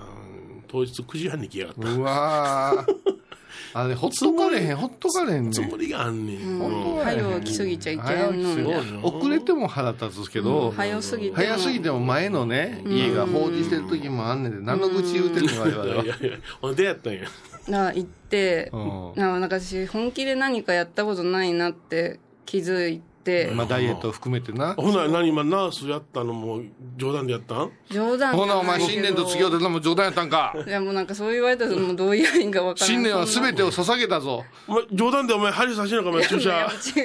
[0.69, 1.89] 当日9時半に来やがった。
[1.89, 3.15] うわー。
[3.77, 5.53] あれ、ほっとかれへん、ほっとかれへんねん。
[5.53, 6.59] つもりがあんねん。
[6.59, 11.37] ほっとかれへん早う来すぎちゃいけんのに遅れても腹立つけど、早すぎても。
[11.37, 16.05] 早すぎても前のね、家が放置してる時もあんねんで、何の愚痴言うてんの我々は。
[16.05, 17.21] いやいや、ほんでやったんや。
[17.69, 19.13] な行って、うん。
[19.17, 24.75] ななんか私本気で何かやったことないなって気づいて、まあ、ダイエットを含めてな。
[24.75, 26.63] ほな、何今、ナースやったのも
[26.97, 27.73] 冗談でやったん？
[27.91, 30.55] 冗談ほな、お前、新年と月を出たのも冗談やったんか。
[30.67, 34.45] いやもうなんかそう言われたらもうどう言えばいいんかわからない新年は全てを捧げたぞ。
[34.69, 36.51] お前、冗談でお前、針刺しなのか、お前、注射。
[36.97, 37.05] 違う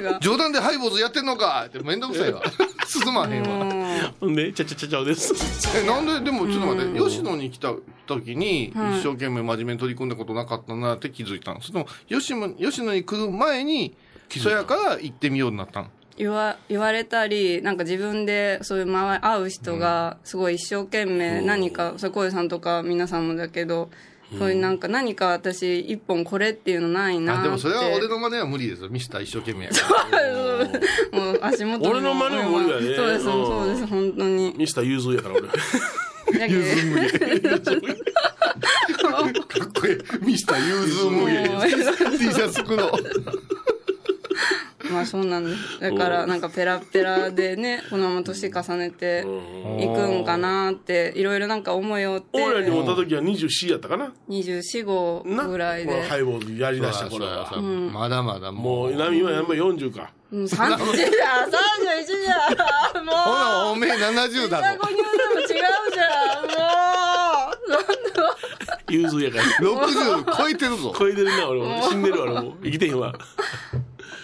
[0.00, 2.42] 違う冗談でハイボーズやってんのかってめんどくさいわ。
[2.86, 4.12] 進まへんわ。
[4.20, 5.32] ほんで、ちゃちゃちゃちゃおです。
[5.78, 7.72] え、なんで、でもちょっと待って、吉野に来た
[8.06, 13.94] 時に、一生懸命真面目に取り組んだことなかったなって気づいたんそれとも、吉野吉野に来る前に、
[14.38, 15.90] そやから行ってみようになったん？
[16.16, 23.88] 言わ言われたりなんか自分でそういう周り会う人がすごい一生懸命何か、それ小江さんとか皆さんもだけど、
[24.38, 27.40] そういうなんか何か私一本これっていうのないなって。
[27.40, 28.90] あ、でもそれは俺の真似は無理ですよ。
[28.90, 29.78] ミスター一生懸命やか
[31.12, 31.18] ら。
[31.18, 32.96] もう足元俺の真似も無理やね。
[32.96, 34.54] そうですうんそうです本当に。
[34.58, 35.48] ミスター融通やから、俺。
[36.38, 37.40] だけ。
[37.48, 37.80] ど
[39.10, 39.98] かっこいい。
[40.26, 41.48] ミスター融通無芸。
[42.18, 42.90] T シャツ作ろう。
[44.90, 45.80] まあそうなんです。
[45.80, 49.24] だからなんかペラペラでね、 このまま年重ねて
[49.78, 56.02] いくんかなって、いろいろなんか思いをって、俺らに会った時は24やったかな？24、5なぐらいで。
[56.02, 57.48] ハイボールやりだした頃は。
[57.50, 57.86] そうやそう。
[57.86, 58.62] やまだまだもう。
[58.62, 60.10] もう今今やっぱ40か。
[60.32, 63.04] うん30じゃん !31 じゃん。
[63.04, 63.14] もう。
[63.16, 64.92] ほな、おめえ70だ双子ぞ。
[64.92, 66.44] 乳でも違うじゃん。
[66.44, 66.80] も
[68.90, 69.44] 融通やから。
[69.44, 70.94] 60超えてるぞ。
[70.96, 71.82] 超えてるな俺も。
[71.88, 72.56] 死んでるわ俺も。
[72.62, 73.14] 生きてへんわ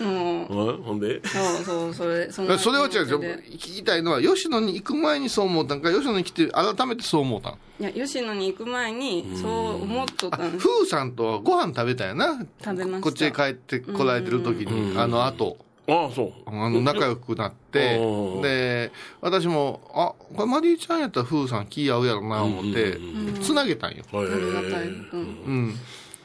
[0.00, 0.44] うん。
[0.82, 1.20] ほんで？
[1.26, 7.58] そうそう、それ、そそれは違う聞きたいのは、吉野に行く前にそう思ったんか、吉野に来て改めてそう思ったん？
[7.80, 10.66] いや、吉野に行く前に、そう思っとったんです。
[10.66, 12.46] ふうさんとはご飯食べたんやな。
[12.62, 13.00] 食べました。
[13.00, 15.58] こっちへ帰ってこられてる時に、あの後。
[15.88, 16.32] ああそう。
[16.46, 17.96] あの仲良くなって。
[18.02, 22.98] うん、で、私も、あ、これマリーちゃんやったらふうさん気合うやろな思って、
[23.40, 24.02] つなげたんよ。
[24.10, 24.24] はい。
[24.24, 24.88] ありがたい。
[24.88, 25.78] うん。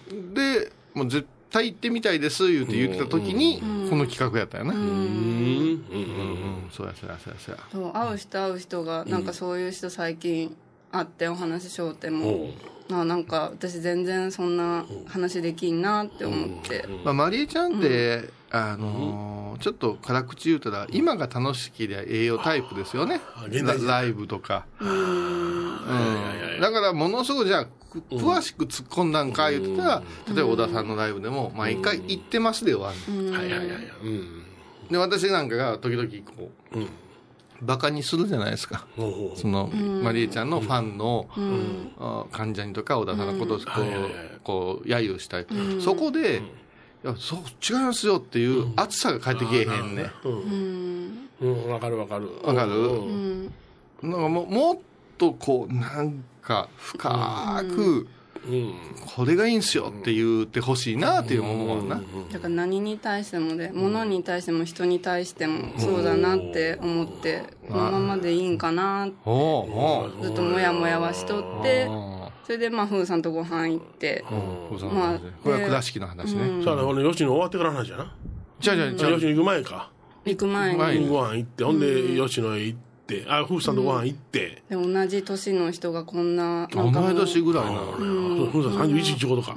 [0.10, 0.34] うん。
[0.34, 1.30] で、もう絶対
[1.60, 3.60] 行ってみたいです、言うて言ってた時に、
[3.90, 4.74] この企画やったよな。
[4.74, 4.88] うん、うん。
[4.88, 4.98] うんう
[6.68, 7.64] ん、そうや、そうや、そうや、そうや。
[7.72, 10.56] そう会う人会う人がなんかそういう人最近
[10.92, 12.50] 会ってお話ししようっておも
[12.92, 16.86] あなんか私全然そんな話できんなって思って。
[17.04, 23.22] まあ、マリエちゃんって、あのーちょっと辛口言うたら、今が楽しきりゃ栄養タイプですよね。
[23.36, 23.46] あ。
[23.48, 24.66] 現代人ラライブとか。
[24.80, 24.90] うん。
[24.90, 26.62] うん。
[26.62, 27.70] だから、ものすごいじゃあ、く
[28.10, 33.32] 詳しく突っ込んだんか言ってたら、例えば小田さんのライブでも、毎回行ってますで終わる。
[33.32, 33.92] はいはいはいはい。
[34.04, 34.44] うん。
[34.90, 36.90] で、私なんかが時々こう、うん。
[37.62, 38.88] バカにするじゃないですか。
[38.98, 41.92] ほうほうその、マリエちゃんのファンの、うん。
[42.00, 45.46] あ関ジャニとか小田さんのことをこう、こう、揶揄したい。
[45.80, 46.42] そこで、
[47.04, 50.12] いや、そう、違いますよっていう熱さが返ってけえへんね。
[50.24, 51.30] うん。
[51.42, 51.70] うん。
[51.70, 52.30] わかるわかる。
[52.44, 52.72] わかる？
[52.72, 53.54] うん。
[54.02, 54.78] なんかももっ
[55.22, 58.08] とこう、なんか深く、
[58.48, 58.74] うん。
[59.16, 62.02] これがいいんすよって言ってほしいなっていう思うわな。
[62.32, 70.24] だから何に対してもで物に対しても人に対してもそうだなって思ってこのままでいいんかなおおう。
[70.24, 71.88] ずっとモヤモヤはしとって
[72.44, 74.26] それでまあ風さんとご飯行って
[74.92, 76.64] まあこれは倉敷の話ね。
[76.66, 78.16] さあこの吉野終わってからの話やな。
[78.60, 79.12] じゃあじゃあじゃあ。
[79.12, 79.92] 吉野行く前か。
[80.26, 82.91] 行く前前にご飯行ってほんで吉野へ行って
[83.28, 84.64] あ夫婦さんとご飯行って。
[84.70, 87.72] で同じ年の人がこんななお前年ぐらいな。
[87.72, 89.56] 夫婦さん31ってことか。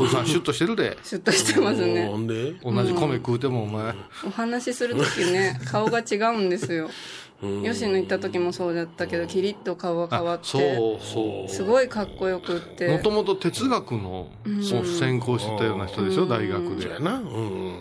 [0.00, 0.96] おさんシュッとしてるで。
[1.02, 2.26] シュッとしてますほねん。
[2.26, 2.52] で？
[2.62, 3.94] 同じ米食うてもお前。
[4.26, 6.88] お話しする時ね 顔が違うんですよ。
[7.62, 10.62] 吉野行った時もそうだったけどキリッと顔が変わってそう
[11.04, 11.50] そう。
[11.50, 12.88] すごいかっこよくって。
[12.88, 14.28] もともと哲学の
[14.62, 16.82] 専攻してたような人でしょ、大学で。
[16.82, 17.00] そうや。
[17.00, 17.14] な。
[17.16, 17.80] うん。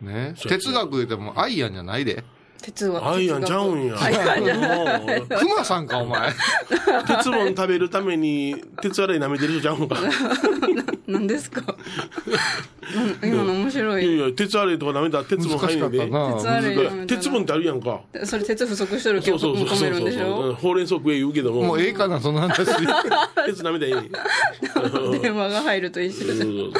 [0.00, 0.34] ね？
[0.36, 2.24] 哲学言うてもアイアンじゃないで。
[2.62, 3.94] 鉄はアイアンちゃうんや。
[5.38, 6.32] クマさんか、お前。
[7.06, 9.96] 鉄分食べるために鉄洗い舐めてる人ちゃうのか。
[11.06, 11.62] 何ですか？
[13.22, 14.04] うん今の面白い。
[14.04, 17.06] いやいや鉄洗いとか舐めたら鉄分入んねん鉄あれやめたら。
[17.06, 18.00] 鉄分ってあるやんか。
[18.24, 20.54] それ鉄不足しとるけどそうそうそう込めるんでしそうょ？
[20.54, 21.62] ほうれん草食え言うけども。
[21.62, 22.56] もうええかな、その話。
[22.56, 24.04] 鉄舐めたらえ
[25.14, 26.38] え電話が入ると一緒じゃん。
[26.38, 26.72] そう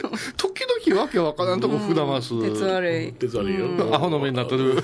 [0.00, 2.28] そう時々わけわからんとこ膨らます。
[2.42, 3.12] 鉄悪い。
[3.12, 3.66] 鉄悪いよ。
[3.94, 4.82] アホの目になってる。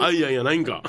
[0.00, 0.82] アイアンやないんか。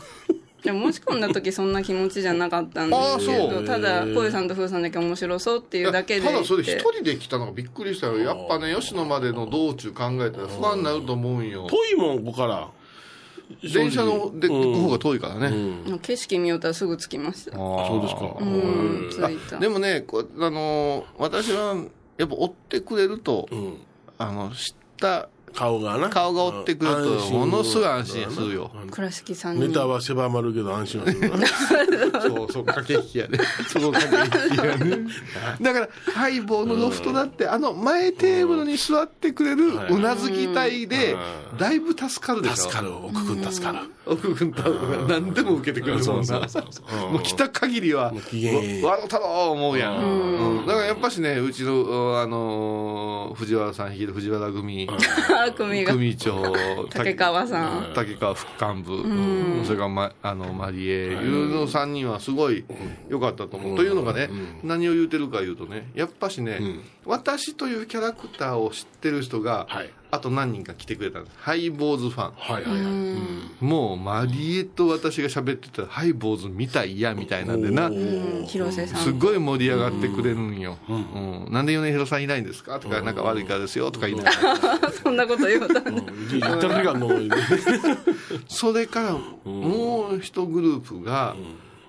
[0.64, 3.50] でも申し込んだ時そんな気持ちじゃなかったんですけそう。
[3.50, 6.26] どただ小遊さんと風さんだけ面白そうっていうだけで。
[6.26, 8.18] ただそれ一人で来たのがびっくりしたよ。
[8.18, 11.68] やっぱね、吉野までの道中考えたら不安になると思うんよ。
[11.70, 12.70] 遠いもんここから。
[13.62, 16.00] 電車ので行く方が遠いからね。
[16.02, 17.58] 景色見よったらすぐ着きました。
[17.58, 18.38] そうですか。
[18.40, 19.60] うん着いた。
[19.60, 21.76] でもね、こあのー私は
[22.18, 23.78] やっぱ追ってくれると、うん
[24.18, 26.10] あの、知った顔がな。
[26.10, 28.72] 顔が追ってくると、ものすごい安心するよ。
[28.92, 32.10] 倉敷さんネにタは狭まるけど安心はする。
[32.12, 32.52] なそう。
[32.52, 33.40] そう、駆け引きやね。
[33.68, 35.08] そこ駆け引きやね。
[35.62, 41.14] だから、ハイボーのロフトだって、あの前テーブルに座ってくれるうなずき隊で
[41.52, 42.56] う、んだいぶ助かるでしょ。
[42.56, 42.94] 助かる。
[42.94, 43.80] 奥君助かる。
[44.06, 44.64] 奥君と
[45.08, 46.40] 何でも受けてくれるもんな。
[47.12, 54.88] もう来た限りは、わ笑うたろう思うやんだからやっぱしね、うちの、あのー、藤原さん率いる藤原組、
[55.52, 56.42] 組が組長、
[56.90, 57.92] 竹川さん。
[57.94, 62.66] 竹川副幹部、それから、ま、あのマリエ、いうの3人はすごい
[63.10, 63.78] 良かったと思う。
[63.78, 64.30] というのがね、
[64.64, 66.60] 何を言うてるか言うとね、やっぱしね、
[67.06, 71.38] 私というキャラクターを知ってる人が、はいあと何人か来てくれたんです。
[71.40, 72.34] ハイボーズファン。
[72.36, 73.18] はいはいは
[73.60, 73.64] い。
[73.64, 75.82] もうマリエと私が喋ってた。
[75.82, 77.88] らハイボーズ見たいやみたいなんでな。
[77.88, 78.46] うん。
[78.46, 79.00] 広瀬さん。
[79.02, 80.78] すごい盛り上がってくれるんよ。
[80.88, 81.48] うん。
[81.52, 82.80] なんで米広さんいないんですか？
[82.80, 83.90] とか、なんか悪いからですよ？
[83.90, 84.32] とか言いなが
[84.82, 84.92] ら。
[84.94, 87.10] そんなこと言うたんで言ったらかんの
[88.48, 89.18] それから、
[89.50, 91.36] もう一グループが、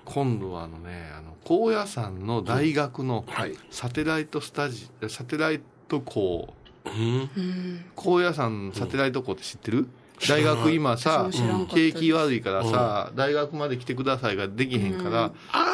[0.03, 3.53] 今度はあのね、あの、高野山の大学のはい。
[3.69, 6.64] サテライトスタジ、サテライト校うん。
[7.95, 9.87] 高野山サテライト校って知ってる、
[10.27, 11.29] 大学今さ
[11.69, 15.31] 景気悪いからさ、大学まで来てくださいができへんから、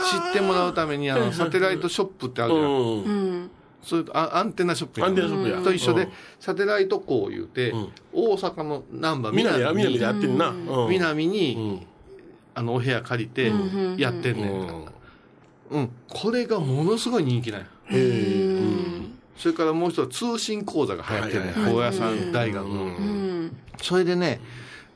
[0.10, 2.74] 知ってもらうためにあのサテライトショップってあるじゃん、うん。
[2.74, 3.52] うん
[3.84, 5.08] それとあアンテナショップや。
[5.08, 5.62] アンテナショップや。
[5.63, 6.12] と一緒で、うん。
[6.39, 7.89] サテライト校言うて、ん。
[8.13, 10.50] 大阪の難波南や、南でやにってんな。
[10.50, 10.89] うん。
[10.89, 11.88] 南に、うん。
[12.54, 13.52] あのお部屋借りて
[13.97, 14.86] やってんねん、うん。
[15.71, 17.65] うん、これがものすごい人気なんや。
[17.65, 18.62] へえ。
[19.37, 21.53] それからもう一つは通信講座が流行ってるね。
[21.55, 24.39] 高野山大学の、うんそれでね、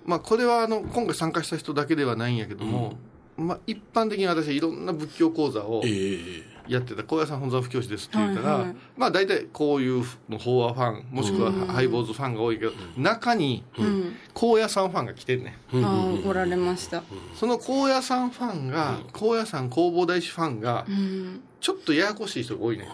[0.06, 2.94] まあ、これはあの今回参加した人だけではないんやけども、
[3.36, 6.56] まあ、一般的に私はいろんな仏教講座をええ。
[6.68, 8.76] やってた高野山本山布教師ですって言ったら、はいはい。
[8.98, 10.04] まあ大体こういう
[10.40, 14.16] 法話ファンもしくはハイボーズファンが多いけど、中にうん。
[14.34, 15.86] 高野山ファンが来てんねん。
[15.86, 17.04] ああおられました。
[17.36, 22.88] その高野山ファンが、高野山弘法大師ファンがうんちょっとややこしい人が多いね。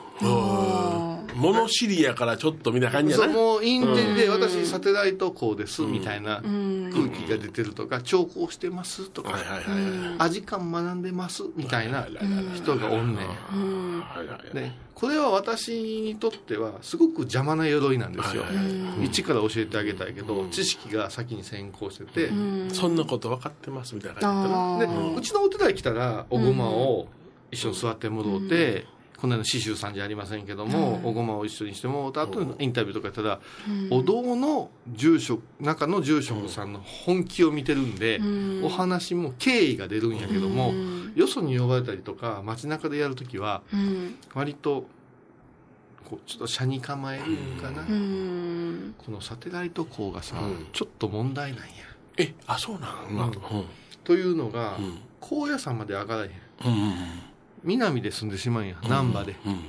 [1.36, 3.28] 物知りやからちょっとみたいな感じやな。
[3.28, 6.90] もうインテリで私サテライト校ですみたいなうん。
[6.90, 10.16] 空気が出てるとか聴講してますとかはいはいはいはい。
[10.20, 12.08] アジカン学んでますみたいな
[12.56, 13.20] 人がおんね
[13.54, 14.00] うん。
[14.00, 18.46] はいはいんでこれは私にとってはすごく邪魔な鎧なんですよ。
[19.02, 22.30] 一から教えてあげたいけど知識が先に先行してて。
[22.72, 27.10] そんなこと分かってますみたいな感じでうちのお手伝い来たらおごまを
[27.52, 28.86] 一緒に座ってもろうて、
[29.18, 33.40] こんなの刺繍さんじゃありませんけども、おごまを一緒にしてもあとインタビューとかたら、
[33.92, 38.20] お堂の住職中の住職さんの本気を見てるんで、
[38.64, 40.74] お話も敬意が出るんやけども、
[41.14, 44.16] よそに呼ばれたりとか街中でやるときはうん。
[44.34, 44.88] 割と
[46.10, 48.96] こうちょっと車に構えるんかな、うん。
[48.98, 50.68] このサテライト校がさ、うん。
[50.74, 51.68] ちょっと問題なんや。
[52.18, 53.16] え、あ、そうなん？
[53.16, 53.26] な。
[53.26, 53.34] うん。
[54.04, 55.00] というのが、ん。
[55.20, 56.32] 高野山まで上がらへん
[56.66, 56.94] うんうん
[57.64, 59.60] 南で住んでしまうんや難波で、うん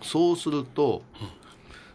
[0.00, 1.02] そうすると、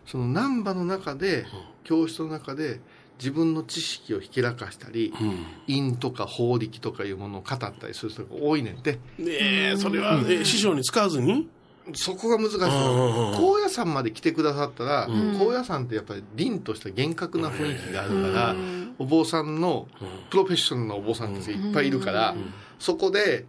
[0.05, 1.45] その難波の中で、
[1.85, 2.81] 教室の中で
[3.17, 5.45] 自分の知識をひけらかしたり、うん。
[5.67, 8.99] 陰とか法力とかいうものを語ったりする人が多いねんて。
[9.17, 11.47] ねえ、それは、え、師匠に使わずに？
[11.93, 12.57] そこが難しい。
[12.57, 15.07] うんうんうん高野山まで来てくださったら、
[15.39, 18.55] 高野山ってやっぱり凛とした厳格な雰囲気があるから、
[18.99, 19.87] お坊さんの
[20.29, 22.35] プロフェッショナルなお坊さんたちがいっぱいいるから、
[22.79, 23.45] そこで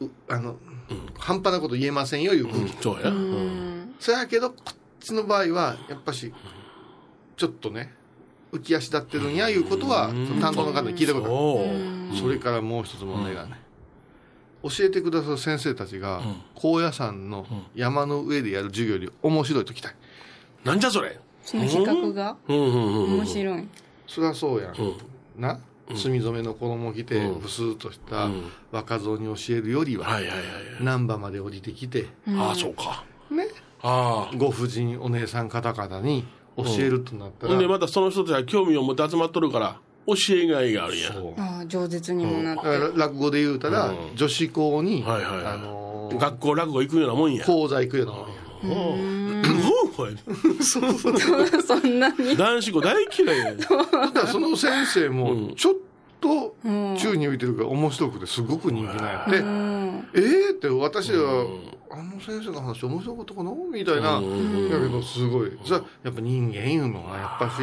[0.00, 0.56] うあの、
[1.18, 3.10] 半端なこと言えませんよいう空気、そうや。
[3.10, 3.94] うん。
[3.98, 6.32] そやけどこっちの場合はやっぱし
[7.36, 7.92] ちょっとね
[8.52, 12.16] 浮き足立ってるんやいうことはその担当の方に聞いたことある。
[12.18, 13.60] それからもう一つ問題がね、
[14.62, 16.22] 教えてくださる先生たちが、
[16.54, 19.94] 高野山の山の上でやる授業より面白いときたい。
[20.64, 21.18] なんじゃそれ。
[21.42, 22.36] その比較が。
[22.48, 23.68] 面白い。
[24.06, 24.74] そりゃそうやん。
[25.36, 25.58] な？
[25.94, 27.40] 墨染めの衣着て、うん。
[27.40, 28.44] ブスッとしたうん。
[28.72, 30.06] 若造に教えるよりは、
[30.80, 32.36] 難波まで降りてきて、はい。
[32.38, 33.04] ああ、そうか。
[33.30, 33.46] ね。
[33.82, 34.36] ああ。
[34.36, 41.12] ご婦人お姉さん方々に教えるとなったら、ほんで、またその人たちが興味を持って集まっとるから、教えがいがあるんや。
[41.12, 41.40] そう。
[41.40, 43.96] ああ饒舌にもなっだからて落語で言うたら、うん。
[44.16, 45.46] 女子校に、はいはいはい。
[45.46, 45.86] あのー
[46.18, 47.44] 学校落語行くようなもんや。
[47.44, 48.34] 講座行くようなもんや。
[48.62, 49.15] うん
[50.62, 50.80] そ
[51.76, 52.36] んなに？
[52.36, 56.96] 男子校大嫌いやねだからその先生もちょっとうん。
[56.98, 60.08] 宙に浮いてるから面白くてすごく人気なんやって、うん。
[60.14, 60.50] えー？
[60.52, 61.46] って私は、
[61.90, 65.52] あの先生の話面白かったかなみたいな、だけどすごい。
[65.62, 67.60] それはやっぱ人間いうのはやっぱし、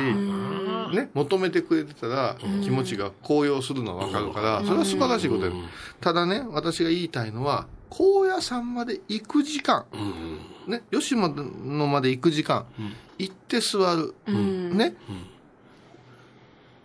[0.96, 5.52] ね、求めてくれてたら気持ちが高揚するのは分かるから、それは素晴らしいことや、
[6.00, 9.86] ただね私が言いたいのは高野山まで行く時間、
[10.68, 12.66] ね、吉本のまで行く時間、
[13.18, 14.96] 行って座る、ね、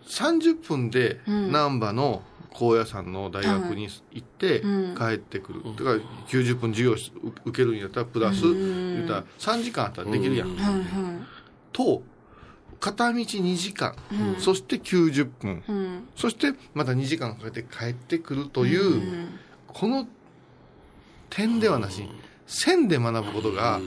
[0.07, 4.61] 30分で難波の高野山の大学に行って
[4.97, 7.11] 帰ってくる、だから90分授業し
[7.45, 10.57] 受けるんやったらプラス、言ったら3時間あったらできるやん、
[11.71, 12.01] と
[12.79, 13.93] 片道2時間、
[14.39, 16.07] そして90分、うん。
[16.15, 19.27] そしてまた2時間かけて帰ってくるという、
[19.67, 20.07] この
[21.29, 22.09] 点ではなし
[22.49, 23.79] 線で学ぶことが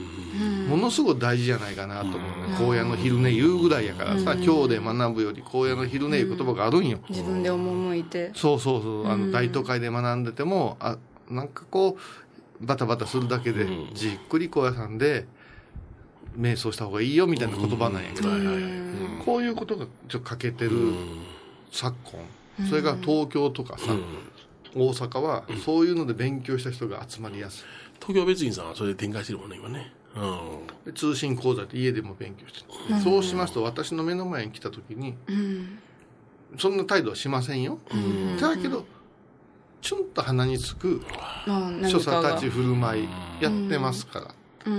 [0.69, 2.25] ものすごく大事じゃないかなと思うね。
[2.57, 4.17] 荒野の昼寝言うぐらいやから。
[4.17, 6.99] さ今日で学ぶより荒野の昼寝いう言葉があるんよ。
[7.09, 8.31] 自分で赴いて。
[8.33, 9.07] そうそうそう。
[9.07, 10.97] あの大都会で学んでてもあ
[11.29, 11.97] なんかこ
[12.61, 15.25] うバタバタするだけでじっくり高野山で
[16.39, 18.29] 瞑想した方がいいよみたいな言葉なんやけど。
[19.25, 20.71] こういうことがちょっと欠けてる
[21.69, 21.95] 昨
[22.57, 22.67] 今。
[22.69, 23.95] それが東京とかさ
[24.75, 27.65] 大阪はそういうので勉強した人が集まりやすい
[28.05, 29.93] 東京別院さんはそれで展開してるもんね、今ね。
[30.15, 30.91] うん。
[30.91, 32.59] で通信講座って家でも勉強して
[32.93, 35.15] る、そうしますと私の目の前に来た時に、
[36.57, 37.79] そんな態度はしませんよ、
[38.39, 38.85] だけど
[39.81, 41.01] ちょんと鼻につく
[41.89, 43.07] 所作立ち振る舞い
[43.41, 44.35] やってますから、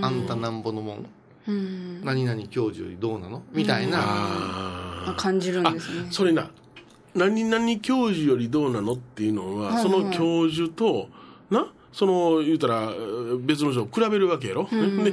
[0.06, 1.06] あんたなんぼのもん。
[1.46, 2.04] うん。
[2.04, 3.42] 何々教授よりどうなの？
[3.52, 6.06] みたいな、感じるんですね。
[6.08, 6.50] あそれな。
[7.14, 8.94] 何々教授よりどうなの？
[8.94, 9.82] っていうのは、はいはい。
[9.82, 11.08] その教授と
[11.50, 12.90] なその言うたら
[13.38, 15.12] 別の人を比べるわけやろ、で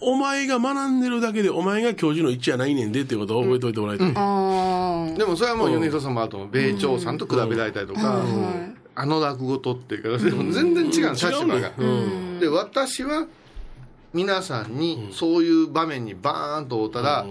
[0.00, 12.40] お前が学んでるだけでお前が教授の位置やないねんでっていうことを覚えておいてもらいたい、ああでもそれはもう米広さんもあると米朝さんと比べられたりとか、はいあの落語とっていうかでも全然違うの立場が、うん。
[12.40, 13.26] で私は
[14.12, 17.24] 皆さんにそういう場面にバーンと会うたら、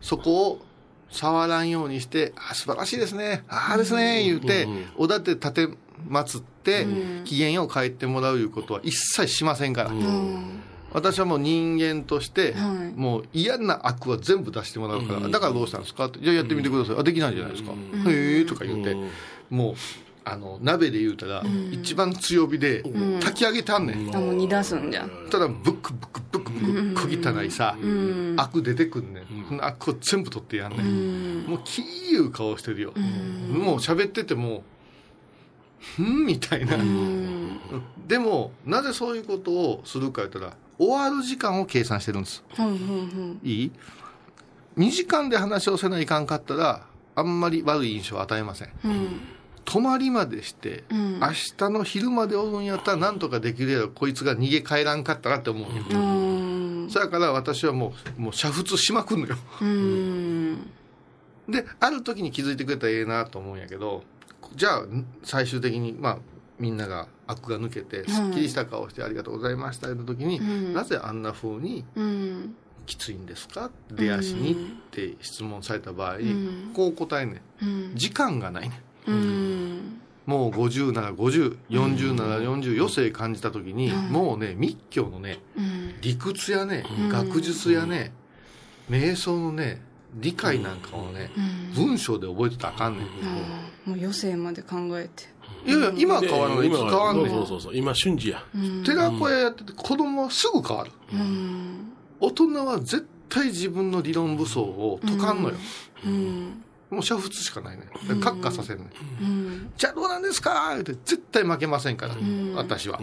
[0.00, 0.62] そこを
[1.10, 3.42] 触らんようにして「あ素晴らしいですね。
[3.48, 5.68] ああですね」言うて、おだて立て
[6.08, 6.86] 祀って、
[7.24, 9.90] 機嫌を変えてもらういうことは一切しませんから、
[10.92, 12.98] 私はもう人間として、はい。
[12.98, 16.06] もう嫌な悪は全部出してもらうから、だからどうしたんですか？
[16.06, 16.96] って、じゃあやってみてください。
[16.98, 17.72] あ、できないじゃないですか。
[18.10, 18.96] へえとか言って、
[19.50, 19.74] もう、
[20.24, 22.82] あの、鍋で言うたら、一番強火で
[23.20, 24.14] 炊き上げたんねん。
[24.14, 25.10] あもう煮出すんじゃん。
[25.30, 27.76] ただ、ブックブックブックブック小汚いさ、
[28.36, 29.24] 悪出てくんねん。
[29.48, 31.46] その悪を全部取ってやんねん。
[31.46, 32.92] もう、キーいう顔してるよ。
[33.48, 34.79] もう喋ってても、ふ
[36.02, 36.76] んみたいな。
[38.06, 42.42] でも、なぜそういうことをするか言ったら、終わる時間を計算してるんです。
[43.42, 43.72] いい
[44.76, 48.70] ?2 時間で話をせないかんかったら、あんまり悪い印象を与えません。
[48.84, 49.20] うんうん
[49.66, 55.84] 泊まりまでして、ん明日の昼までおるんやったら、なんとかできるやろ、こいつが逃げ帰らんかったらって思うよ。
[55.92, 59.36] うんそやから私はもう、もう煮沸しまくんのよ。
[59.60, 60.70] うん
[61.48, 64.02] で、ある時に気づいてくれたらええなと思うんやけど、
[64.54, 64.82] じゃあ、
[65.22, 66.18] 最終的に、まあ、
[66.58, 70.74] みんなが悪が抜けて、すっきりした顔してありがとうございましたの時に、うん。
[70.74, 72.54] なぜあんな風にうん。
[72.86, 73.70] きついんですか？
[73.92, 74.56] 出足にっ
[74.90, 76.70] て質問された場合、ん。
[76.74, 77.92] こう答えんねうん。
[77.92, 79.10] ん時間がないねん。
[79.10, 80.00] うん。
[80.26, 85.94] もう50なら5040なら40余生感じた時に、もうね密教のねうん。
[86.00, 88.12] 理屈やね、学術やね
[88.90, 89.80] 瞑想のね
[90.14, 91.30] 理解なんかをね、
[91.74, 95.24] 文章で覚えてたらあかんねん、あーもう余生まで考えて。
[95.66, 96.68] いやいや今は変わらない。
[96.68, 97.30] いつ変わんねん。
[97.30, 98.42] そうそうそう今瞬時や、
[98.84, 101.92] 寺子屋やってて子供はすぐ変わる、うん。
[102.18, 105.56] 大人は絶対自分の理論武装を解かんのよ、
[106.04, 106.62] うん。
[106.90, 107.84] もう煮沸しかないね。
[108.20, 108.86] 閣下させるね、
[109.20, 109.72] うん。
[109.76, 112.16] じゃあどうなんですかって絶対負けませんから、
[112.56, 113.00] 私は、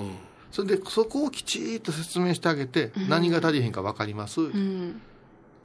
[0.52, 5.02] それでそこをきちっと説明してあげて、何が足りへんか分かります、うん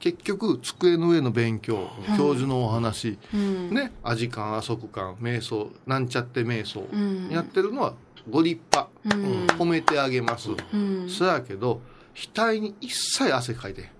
[0.03, 3.73] 結局机の上の勉強教授のお話、うん。
[3.73, 7.29] ねアジ感ア足感瞑想なんちゃって瞑想、ん。
[7.29, 7.93] やってるのは
[8.29, 9.45] ご立派、うん。
[9.57, 11.07] 褒めてあげます、うん。
[11.07, 11.79] そやけど
[12.13, 13.91] 額に一切汗かいて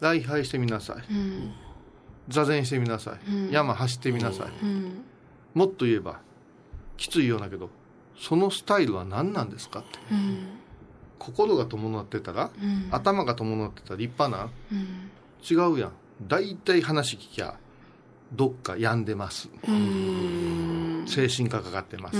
[0.00, 1.12] 礼拝してみなさい。
[1.12, 1.52] うん。
[2.26, 3.18] 座禅してみなさ
[3.50, 5.04] い、山走ってみなさい、うん。
[5.52, 6.20] もっと言えば
[6.96, 7.68] きついようだけど
[8.18, 9.98] そのスタイルは何なんですかって。
[10.10, 10.46] うん
[11.18, 12.88] 心が伴ってたら、うん。
[12.90, 15.10] 頭が伴ってたら立派なうん。
[15.48, 15.92] 違うやん。
[16.26, 17.56] 大体話聞きゃ
[18.32, 19.48] どっか病んでます。
[19.68, 21.04] うん。
[21.06, 22.18] 精神科かかってます、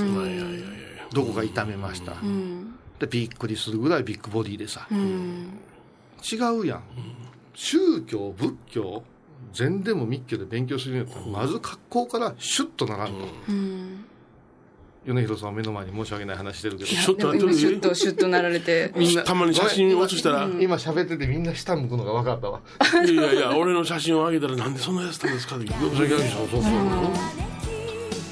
[1.13, 2.75] どこか痛めました、うん。
[2.99, 5.59] でびっくりするぐらいビッグボディでさ、うん。
[6.33, 6.83] 違うやん、
[7.55, 9.03] 宗教仏教
[9.53, 13.15] 禅でも密教で勉強するんやったら、まず格好からシュッとならんと、
[13.49, 14.06] うん
[15.07, 16.91] 米広さんを目の前に申し訳ない話してるけど。
[16.91, 18.93] ちょっとシュッとシュッとなられて。
[18.99, 19.23] みんな。
[19.23, 22.61] たまに写真写したら、い今喋っててみんな下向くのが分かったわ。
[22.95, 26.73] やいやいや、俺の写真をあげたら、なんでそんなやつなんですかって、それそうそうそう。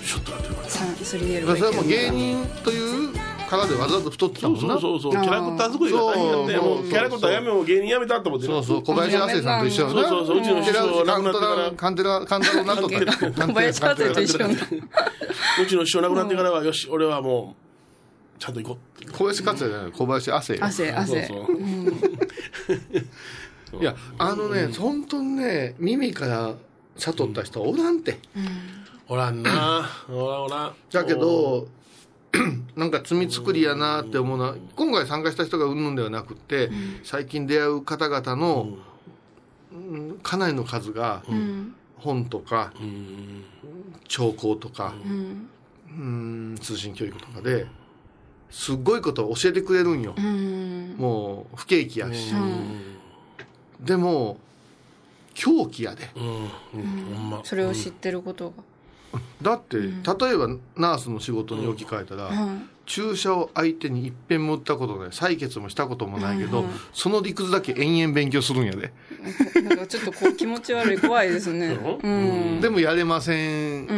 [0.03, 0.68] シュッとなってるから。
[0.68, 4.81] さ 3L それはもう芸人というからでわざと太ってたそうもんな。
[4.81, 8.83] そうそうそう、キャラクター作りが大変やって、そうもうキャラクターやめもう芸人やめたと思ってそうそう。
[8.83, 10.39] 小林亜生さんと一緒そうそうそう。
[10.39, 11.73] うちの師匠亡くなってから。
[11.73, 12.97] カンテラカンテラなんとか
[13.47, 14.55] 小林亜生と一緒に。
[15.63, 17.57] うちの師匠亡くなってからは、よし、俺はも
[18.37, 19.13] う、ちゃんと行こうって。
[19.13, 20.65] 小林克也じゃない小林亜生よ。
[20.65, 21.53] 汗汗そうそ
[23.79, 23.83] う。
[23.83, 26.55] いやあのね本当にね耳から
[26.97, 28.19] 悟った人はおらんて。
[29.09, 30.75] おらんな、おらんおらん。
[30.91, 31.69] だけど
[32.76, 36.70] なんか罪作りやなって思うのは今回参加した人がうんぬんではなくって
[37.03, 38.68] 最近出会う方々の
[39.72, 40.18] うん。
[40.22, 43.45] かなりの数がうん本とかうん、
[44.09, 44.93] 兆候とか
[46.61, 47.66] 通信教育とかで
[48.51, 50.14] すっごいことを教えてくれるんよ。
[50.16, 50.95] うん。
[50.97, 52.32] もう不景気やし。
[52.32, 53.85] うん。
[53.85, 54.37] でも
[55.35, 56.09] 狂気やで。
[56.14, 57.41] うん、うん、ほんま。
[57.43, 58.53] それを知ってること
[59.43, 59.91] だって例え
[60.37, 62.31] ばナースの仕事に置き換えたら
[62.87, 66.73] 注射を相手に一遍も打ったことない採血もしたこともないけど、うんうん。
[66.93, 68.93] その理屈だけ延々勉強するんやで、
[69.62, 71.79] なんかちょっとこう気持ち悪い怖いですね。
[72.03, 72.09] う？
[72.09, 72.61] ん。
[72.61, 73.95] でもやれません、う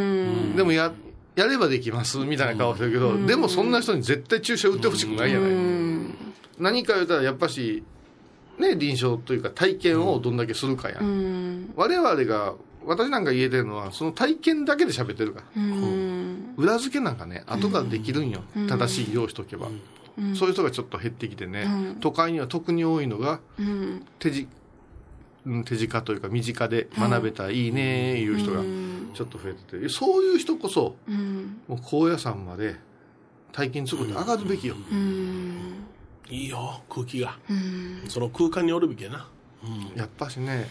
[0.52, 0.56] ん。
[0.56, 0.92] でもや
[1.34, 6.14] やればできますみたいな顔してるけど、でもそんな人に絶対注射打ってほしくないやない、うん。
[6.58, 7.82] 何か言うたらやっぱし
[8.58, 10.98] ね、臨床というか体験をどんだけするかや。
[11.00, 11.72] うん。
[11.76, 12.54] 我々が、
[12.86, 15.46] 私なんか言えてるのは、その体験だけで喋ってるから。
[15.56, 16.54] うん。
[16.56, 18.42] 裏付けなんかね、後からできるんよ。
[18.56, 18.66] うん。
[18.68, 19.68] 正しい用意しとけば。
[20.18, 20.36] うん。
[20.36, 21.96] そういう人がちょっと減ってきてね、うん。
[22.00, 24.06] 都会には特に多いのが、うん。
[24.18, 24.48] 手じ、
[25.44, 29.10] うん手近というか身近で学べたらいいねいう人がうん。
[29.14, 31.60] ちょっと増えてて、そういう人こそ、うん。
[31.68, 32.76] もう高野山まで
[33.52, 34.76] 体験作って上がるべきよ。
[34.90, 35.84] うん。
[36.28, 37.38] いいよ、空気が。
[37.48, 38.02] うん。
[38.08, 39.28] その空間におるべきやな。
[39.94, 40.68] やっぱしね、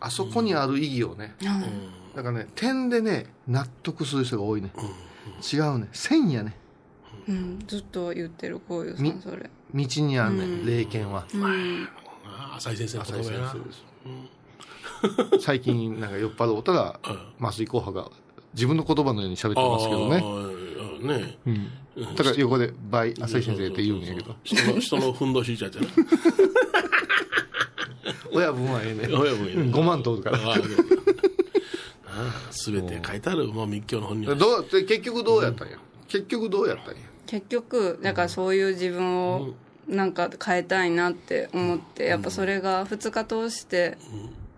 [0.00, 1.34] あそこにある意義をね、
[2.14, 4.70] だからね、点でね、納得する人が多いね。
[5.52, 5.88] 違うね。
[5.92, 6.54] 線やね。
[7.28, 11.26] うんずっと言ってるこういうさみんそれ道にあんねうんん、霊剣は。
[11.34, 11.88] うん
[12.24, 13.54] あ浅井先生の浅井先言葉やな。
[13.54, 15.44] 生です。
[15.44, 17.00] 最近なんか酔っ払うたら、
[17.38, 18.10] 増井候補が
[18.54, 21.18] 自分の言葉のように喋ってますけどね。
[21.18, 21.22] ね。
[21.22, 22.14] ねうん。
[22.14, 24.34] だから横で倍、浅井先生って言うんやけど。
[24.42, 25.86] 人の、人のふんどしいちゃってな。
[28.38, 29.14] 親分はええね。
[29.14, 30.38] 親分やね5万取るから。
[32.50, 34.34] すべて書いてある、もう密教の本には。
[34.34, 35.78] どうで結局どうやったんや、
[36.08, 37.00] 結局どうやったんや？
[37.26, 39.54] 結局だからそういう自分を
[39.86, 43.96] なんか変えたいなって思ってやっぱそれが2日通して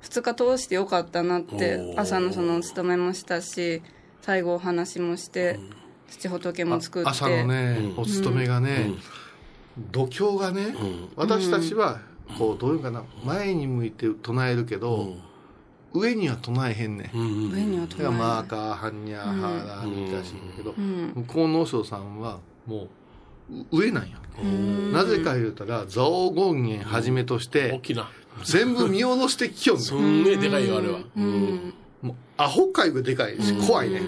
[0.03, 3.83] 2日通してよかったなって朝のそのお勤めもしたし
[4.23, 5.59] 最後お話もして
[6.09, 7.11] 土仏も作って。
[7.11, 8.95] 朝のね、お勤めがね、
[9.93, 10.75] 度胸がね、
[11.17, 12.01] 私たちは
[12.39, 15.17] こうどういうかな前に向いて唱えるけど、
[15.93, 22.89] 上には唱えへんねん、うん上にはだから唱えマーカーハンニャーハーラーみたいらしいんだけど、うん向こうの和尚さんはも
[23.51, 24.19] う上なんよ、
[24.93, 28.11] なぜか言うたら蔵王権現はじめとし大てきな。
[28.45, 29.85] 全部見下ろしてきよんねん。
[29.85, 31.01] すんげえでかいよ、あれは。
[31.17, 31.75] うん。
[32.01, 34.01] もうアホ界がでかいし怖いね、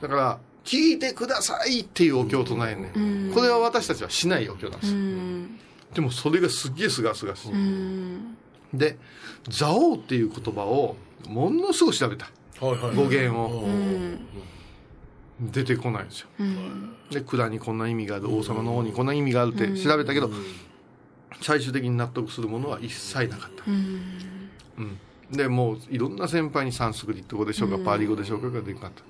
[0.00, 5.58] だから聞いてくださいっていうお経を唱えんね、ん、これは私たちはしないお経なんですうよ、ん
[5.94, 8.36] でもそれがすっげえすがすがしい、うん。
[8.72, 8.98] で
[9.50, 10.96] 蔵王っていう言葉を
[11.28, 12.30] ものすごく調べた。
[12.60, 12.96] はいはい。
[12.96, 13.64] 語源を。
[13.64, 14.18] うん。
[15.40, 16.28] 出てこないんですよ。
[16.38, 16.94] うん。
[17.10, 20.30] で蔵にこんな意味がある王様の王にこんな意味があるって調べたけど、
[21.40, 24.02] 最終的に納得するものは一切なかった、うん。
[24.78, 24.98] うん。
[25.36, 29.02] でもういろんな先輩にサンスクリット語でしょうか、パーリ語でしょうかができなかった、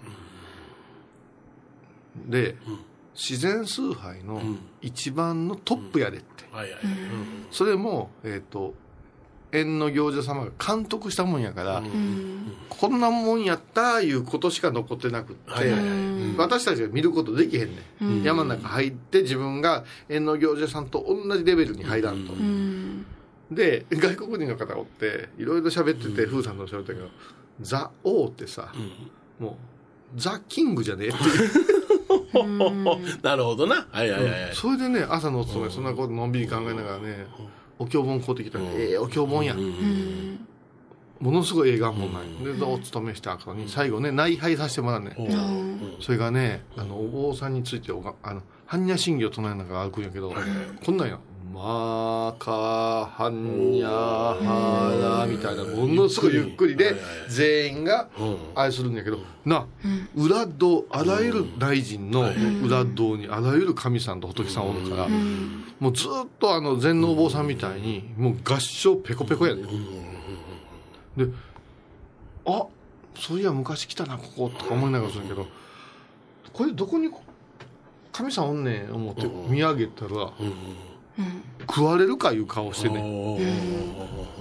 [2.30, 2.56] で、
[3.14, 4.40] 自然崇拝の
[4.80, 6.44] 一番のトップやでって。
[7.50, 8.74] それもえっ、と
[9.52, 12.54] 縁の行者様が監督したもんやから、うん。
[12.70, 15.52] こんなもんやったいうことしか残ってなくって、
[16.38, 23.06] 私たちが見ることできへんね、ん、山の中入って自分が縁の行者さんと同じレベルに入らんと、うん。
[23.50, 27.08] で外国人の方がおっていろいろ喋ってて、フーさんと喋ったけど
[27.60, 28.72] 「ザ・王」ってさ、
[29.38, 29.54] もう
[30.18, 31.18] 「ザ・キング」じゃねえって。
[31.18, 31.26] い
[31.78, 31.81] う
[33.22, 33.86] なるほどな。
[33.90, 34.32] はいはいはい。
[34.54, 37.26] それでね朝のお勤めそんなことのんびり考えながらね
[37.78, 40.46] お経本買うてきたら「ええお経本や」うん。
[41.20, 45.16] ものすごい映画本なんよでお勤めした後に最後ね内拝させてもらうね。
[46.00, 50.34] それがねあのお坊さんについておがあの般若心経を唱えながら歩くんやけど
[50.84, 51.20] こんなんよ
[51.52, 56.94] 「マーカーハンニャハラ」みたいなものすごいゆっくりで
[57.28, 58.08] 全員が
[58.54, 59.66] あれするんやけどな
[60.16, 62.30] 裏堂あらゆる大臣の
[62.64, 65.08] 裏堂にあらゆる神さんと仏さんおるから
[65.78, 69.62] もうずっとあの禅のお坊さんみたいにもう合唱ペコペコやね
[71.16, 71.26] で
[72.46, 72.66] あ
[73.14, 75.46] そういや昔来たなこことか思いながらするけど
[76.52, 77.10] これどこに
[78.12, 80.32] 神さんおんねん思って見上げたら
[81.60, 83.38] 食われるかいう顔してね。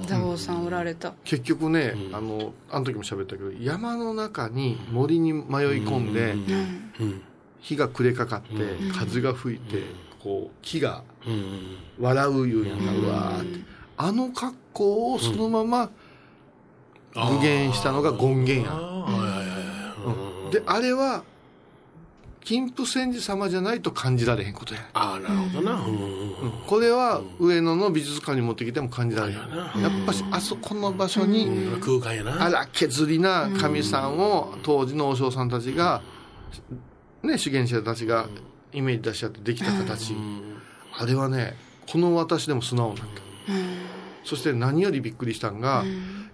[0.08, 1.14] ザオさんおられた。
[1.24, 5.44] 結局ねあのあの時も喋ったけど山の中に森に迷い
[5.84, 6.36] 込んで
[7.60, 8.48] 日が暮れかかって
[8.98, 9.84] 風が吹いて
[10.24, 11.04] こう木が
[12.00, 13.82] 笑ういうんやなうわーって。
[13.98, 15.92] あの格好をそのまま
[17.14, 18.92] 具現したのが権現や。
[20.52, 21.24] であれは
[22.44, 24.82] 金峰千寺様じゃないと感じられへんことや。
[24.94, 25.82] ああ、なるほどな。
[26.68, 29.38] これは上野の美術館に持ってきても感じられへん。
[29.38, 31.48] やっぱしあそこの場所に
[31.80, 32.44] 空間やな。
[32.44, 36.02] 荒削りな神さんを当時の和尚さんたちが
[37.24, 38.28] ね修験者たちが
[38.74, 40.16] イメージ出し合ってできた形。
[40.98, 41.56] あれはね
[41.88, 43.22] この私でも素直になった
[44.24, 45.84] そして何よりびっくりしたんが、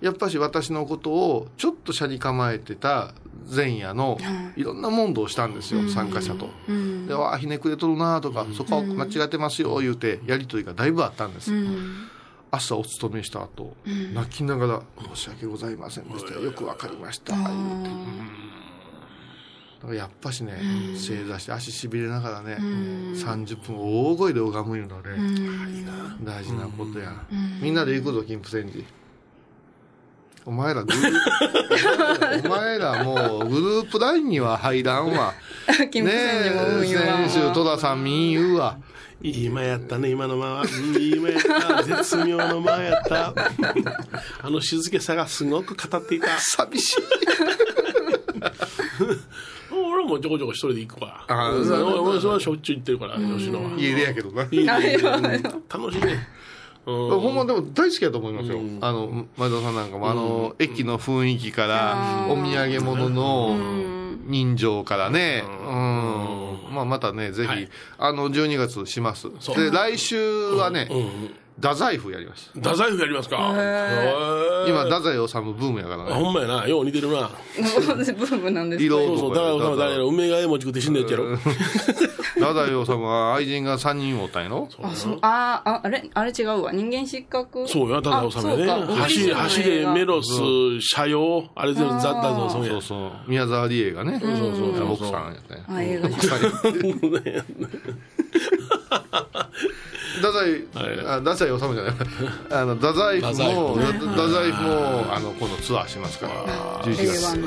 [0.02, 3.14] やっぱし私のことをちょっと車に構えてた
[3.54, 4.18] 前夜の
[4.56, 4.64] い。
[4.64, 6.50] ろんな問答をしたんですよ、参加者と。
[7.08, 11.52] で、わあ、ひねくれとるなとか、そこは間違ってますよ、言うて、やりとりがだいぶあったんです。
[12.50, 13.76] 朝お勤めした後、
[14.14, 14.82] 泣きながら、
[15.16, 16.40] 申し訳ございませんでした。
[16.40, 17.36] よくわかりました。
[17.36, 17.90] 言うて。
[19.78, 20.60] だからやっぱしね、
[20.96, 23.14] 正座して足しびれながらね、ん。
[23.14, 26.26] 30分大声で拝むいうのね、うん。
[26.26, 26.66] 大事な。
[26.66, 27.28] ことや、ん。
[27.62, 28.84] みんなで行くぞ金峰山寺
[30.48, 35.34] お前らグループ お前らもうグループラインには入らんわ
[35.92, 38.78] 金ねえ用は先週戸田さん民言うわ
[39.22, 40.62] いい間やったね、今の間は。
[40.62, 41.84] うんいい間やった。
[41.84, 43.34] 絶妙の間やった。
[44.44, 46.28] あの静けさがすごく語っていた。
[46.38, 46.96] 寂しい
[49.72, 51.26] 俺もちょこちょこ一人で行くわ。
[51.28, 53.72] あうん俺俺それはしょっちゅう行ってるから、吉野は。
[53.76, 56.28] 家でやけどな楽しいね。
[56.88, 57.20] うん。
[57.20, 58.80] ほんまでも大好きやと思いますよ、うん。
[58.82, 62.32] あの前田さんなんかもあの、駅の雰囲気から、うん。
[62.32, 63.98] お土産物のん。
[64.26, 66.70] 人情からね、ううん。
[66.72, 67.70] んまあ、またねぜひ、はい。
[67.98, 69.28] あの12月します。
[69.56, 70.18] で来週
[70.52, 70.90] はね、
[71.60, 73.38] 太宰府やります太宰府やりますか。
[74.68, 76.14] 今太宰治ブームやからあね。
[76.14, 76.68] ほんまやな。
[76.68, 77.30] よう似てるな。
[77.58, 79.36] ブームなんです色そうそう。
[79.36, 80.08] だから、だから誰やろ。
[80.08, 81.36] 梅がえ餅食って死んだやつやろ。
[81.36, 82.92] 太宰治。
[83.02, 84.70] は愛人が3人おったんやろ。
[84.84, 85.18] あそう。
[85.22, 86.08] あああれ？
[86.14, 86.72] あれ違うわ。
[86.72, 87.68] 人間失格？
[87.68, 88.94] そうや、太宰治やね。
[88.96, 92.72] 走れ、走れ、メロスう、車用、あれ全部ザ・太宰治や。
[92.74, 92.82] そう。
[92.84, 93.12] そう。
[93.28, 94.40] 宮沢りえがね、そうそう
[94.78, 95.64] そう奥さんやったんや。
[95.70, 96.34] あ映画じゃ
[100.18, 101.00] 太宰、はい。
[101.06, 101.94] あ太宰治じゃない。
[102.52, 103.94] あの太宰府も太
[104.30, 106.34] 宰府もあの今度ツアーしますから。
[106.84, 107.38] 11月。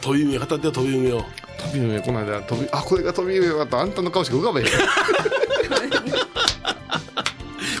[0.00, 1.24] 飛び梅、片手は飛び梅を。
[1.72, 3.80] 飛び梅この間飛びあこれが飛び梅だった。
[3.80, 4.66] あんたの顔しか浮かべへん。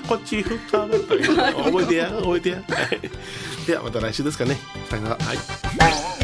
[0.06, 2.56] こっち振った覚えてや、覚えてや。
[2.56, 3.00] はい。
[3.66, 4.58] では、また来週ですかね。
[4.90, 5.16] さよなら。
[5.16, 6.23] はい。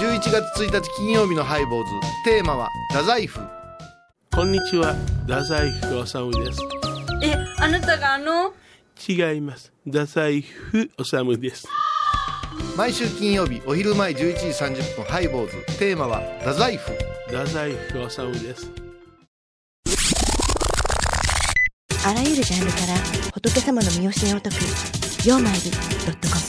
[0.00, 1.90] 11月1日金曜日のハイボーズ
[2.24, 3.40] テーマは太宰府
[4.34, 4.94] こんにちは、
[5.26, 6.60] 太宰府治です。
[7.22, 8.54] え、あなたがあの？
[9.08, 9.72] 違います。
[9.84, 11.68] 太宰府治です。
[12.76, 16.92] 毎週金曜日お昼前11時30分ハイボーズテーマは太宰府
[17.26, 18.70] 太宰府治です。
[22.06, 22.94] あらゆるジャンルから
[23.34, 24.56] 仏様の身教えを解く
[25.28, 25.76] 「曜マイルド
[26.12, 26.40] ットコム」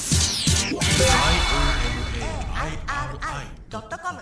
[3.72, 4.20] ドットコム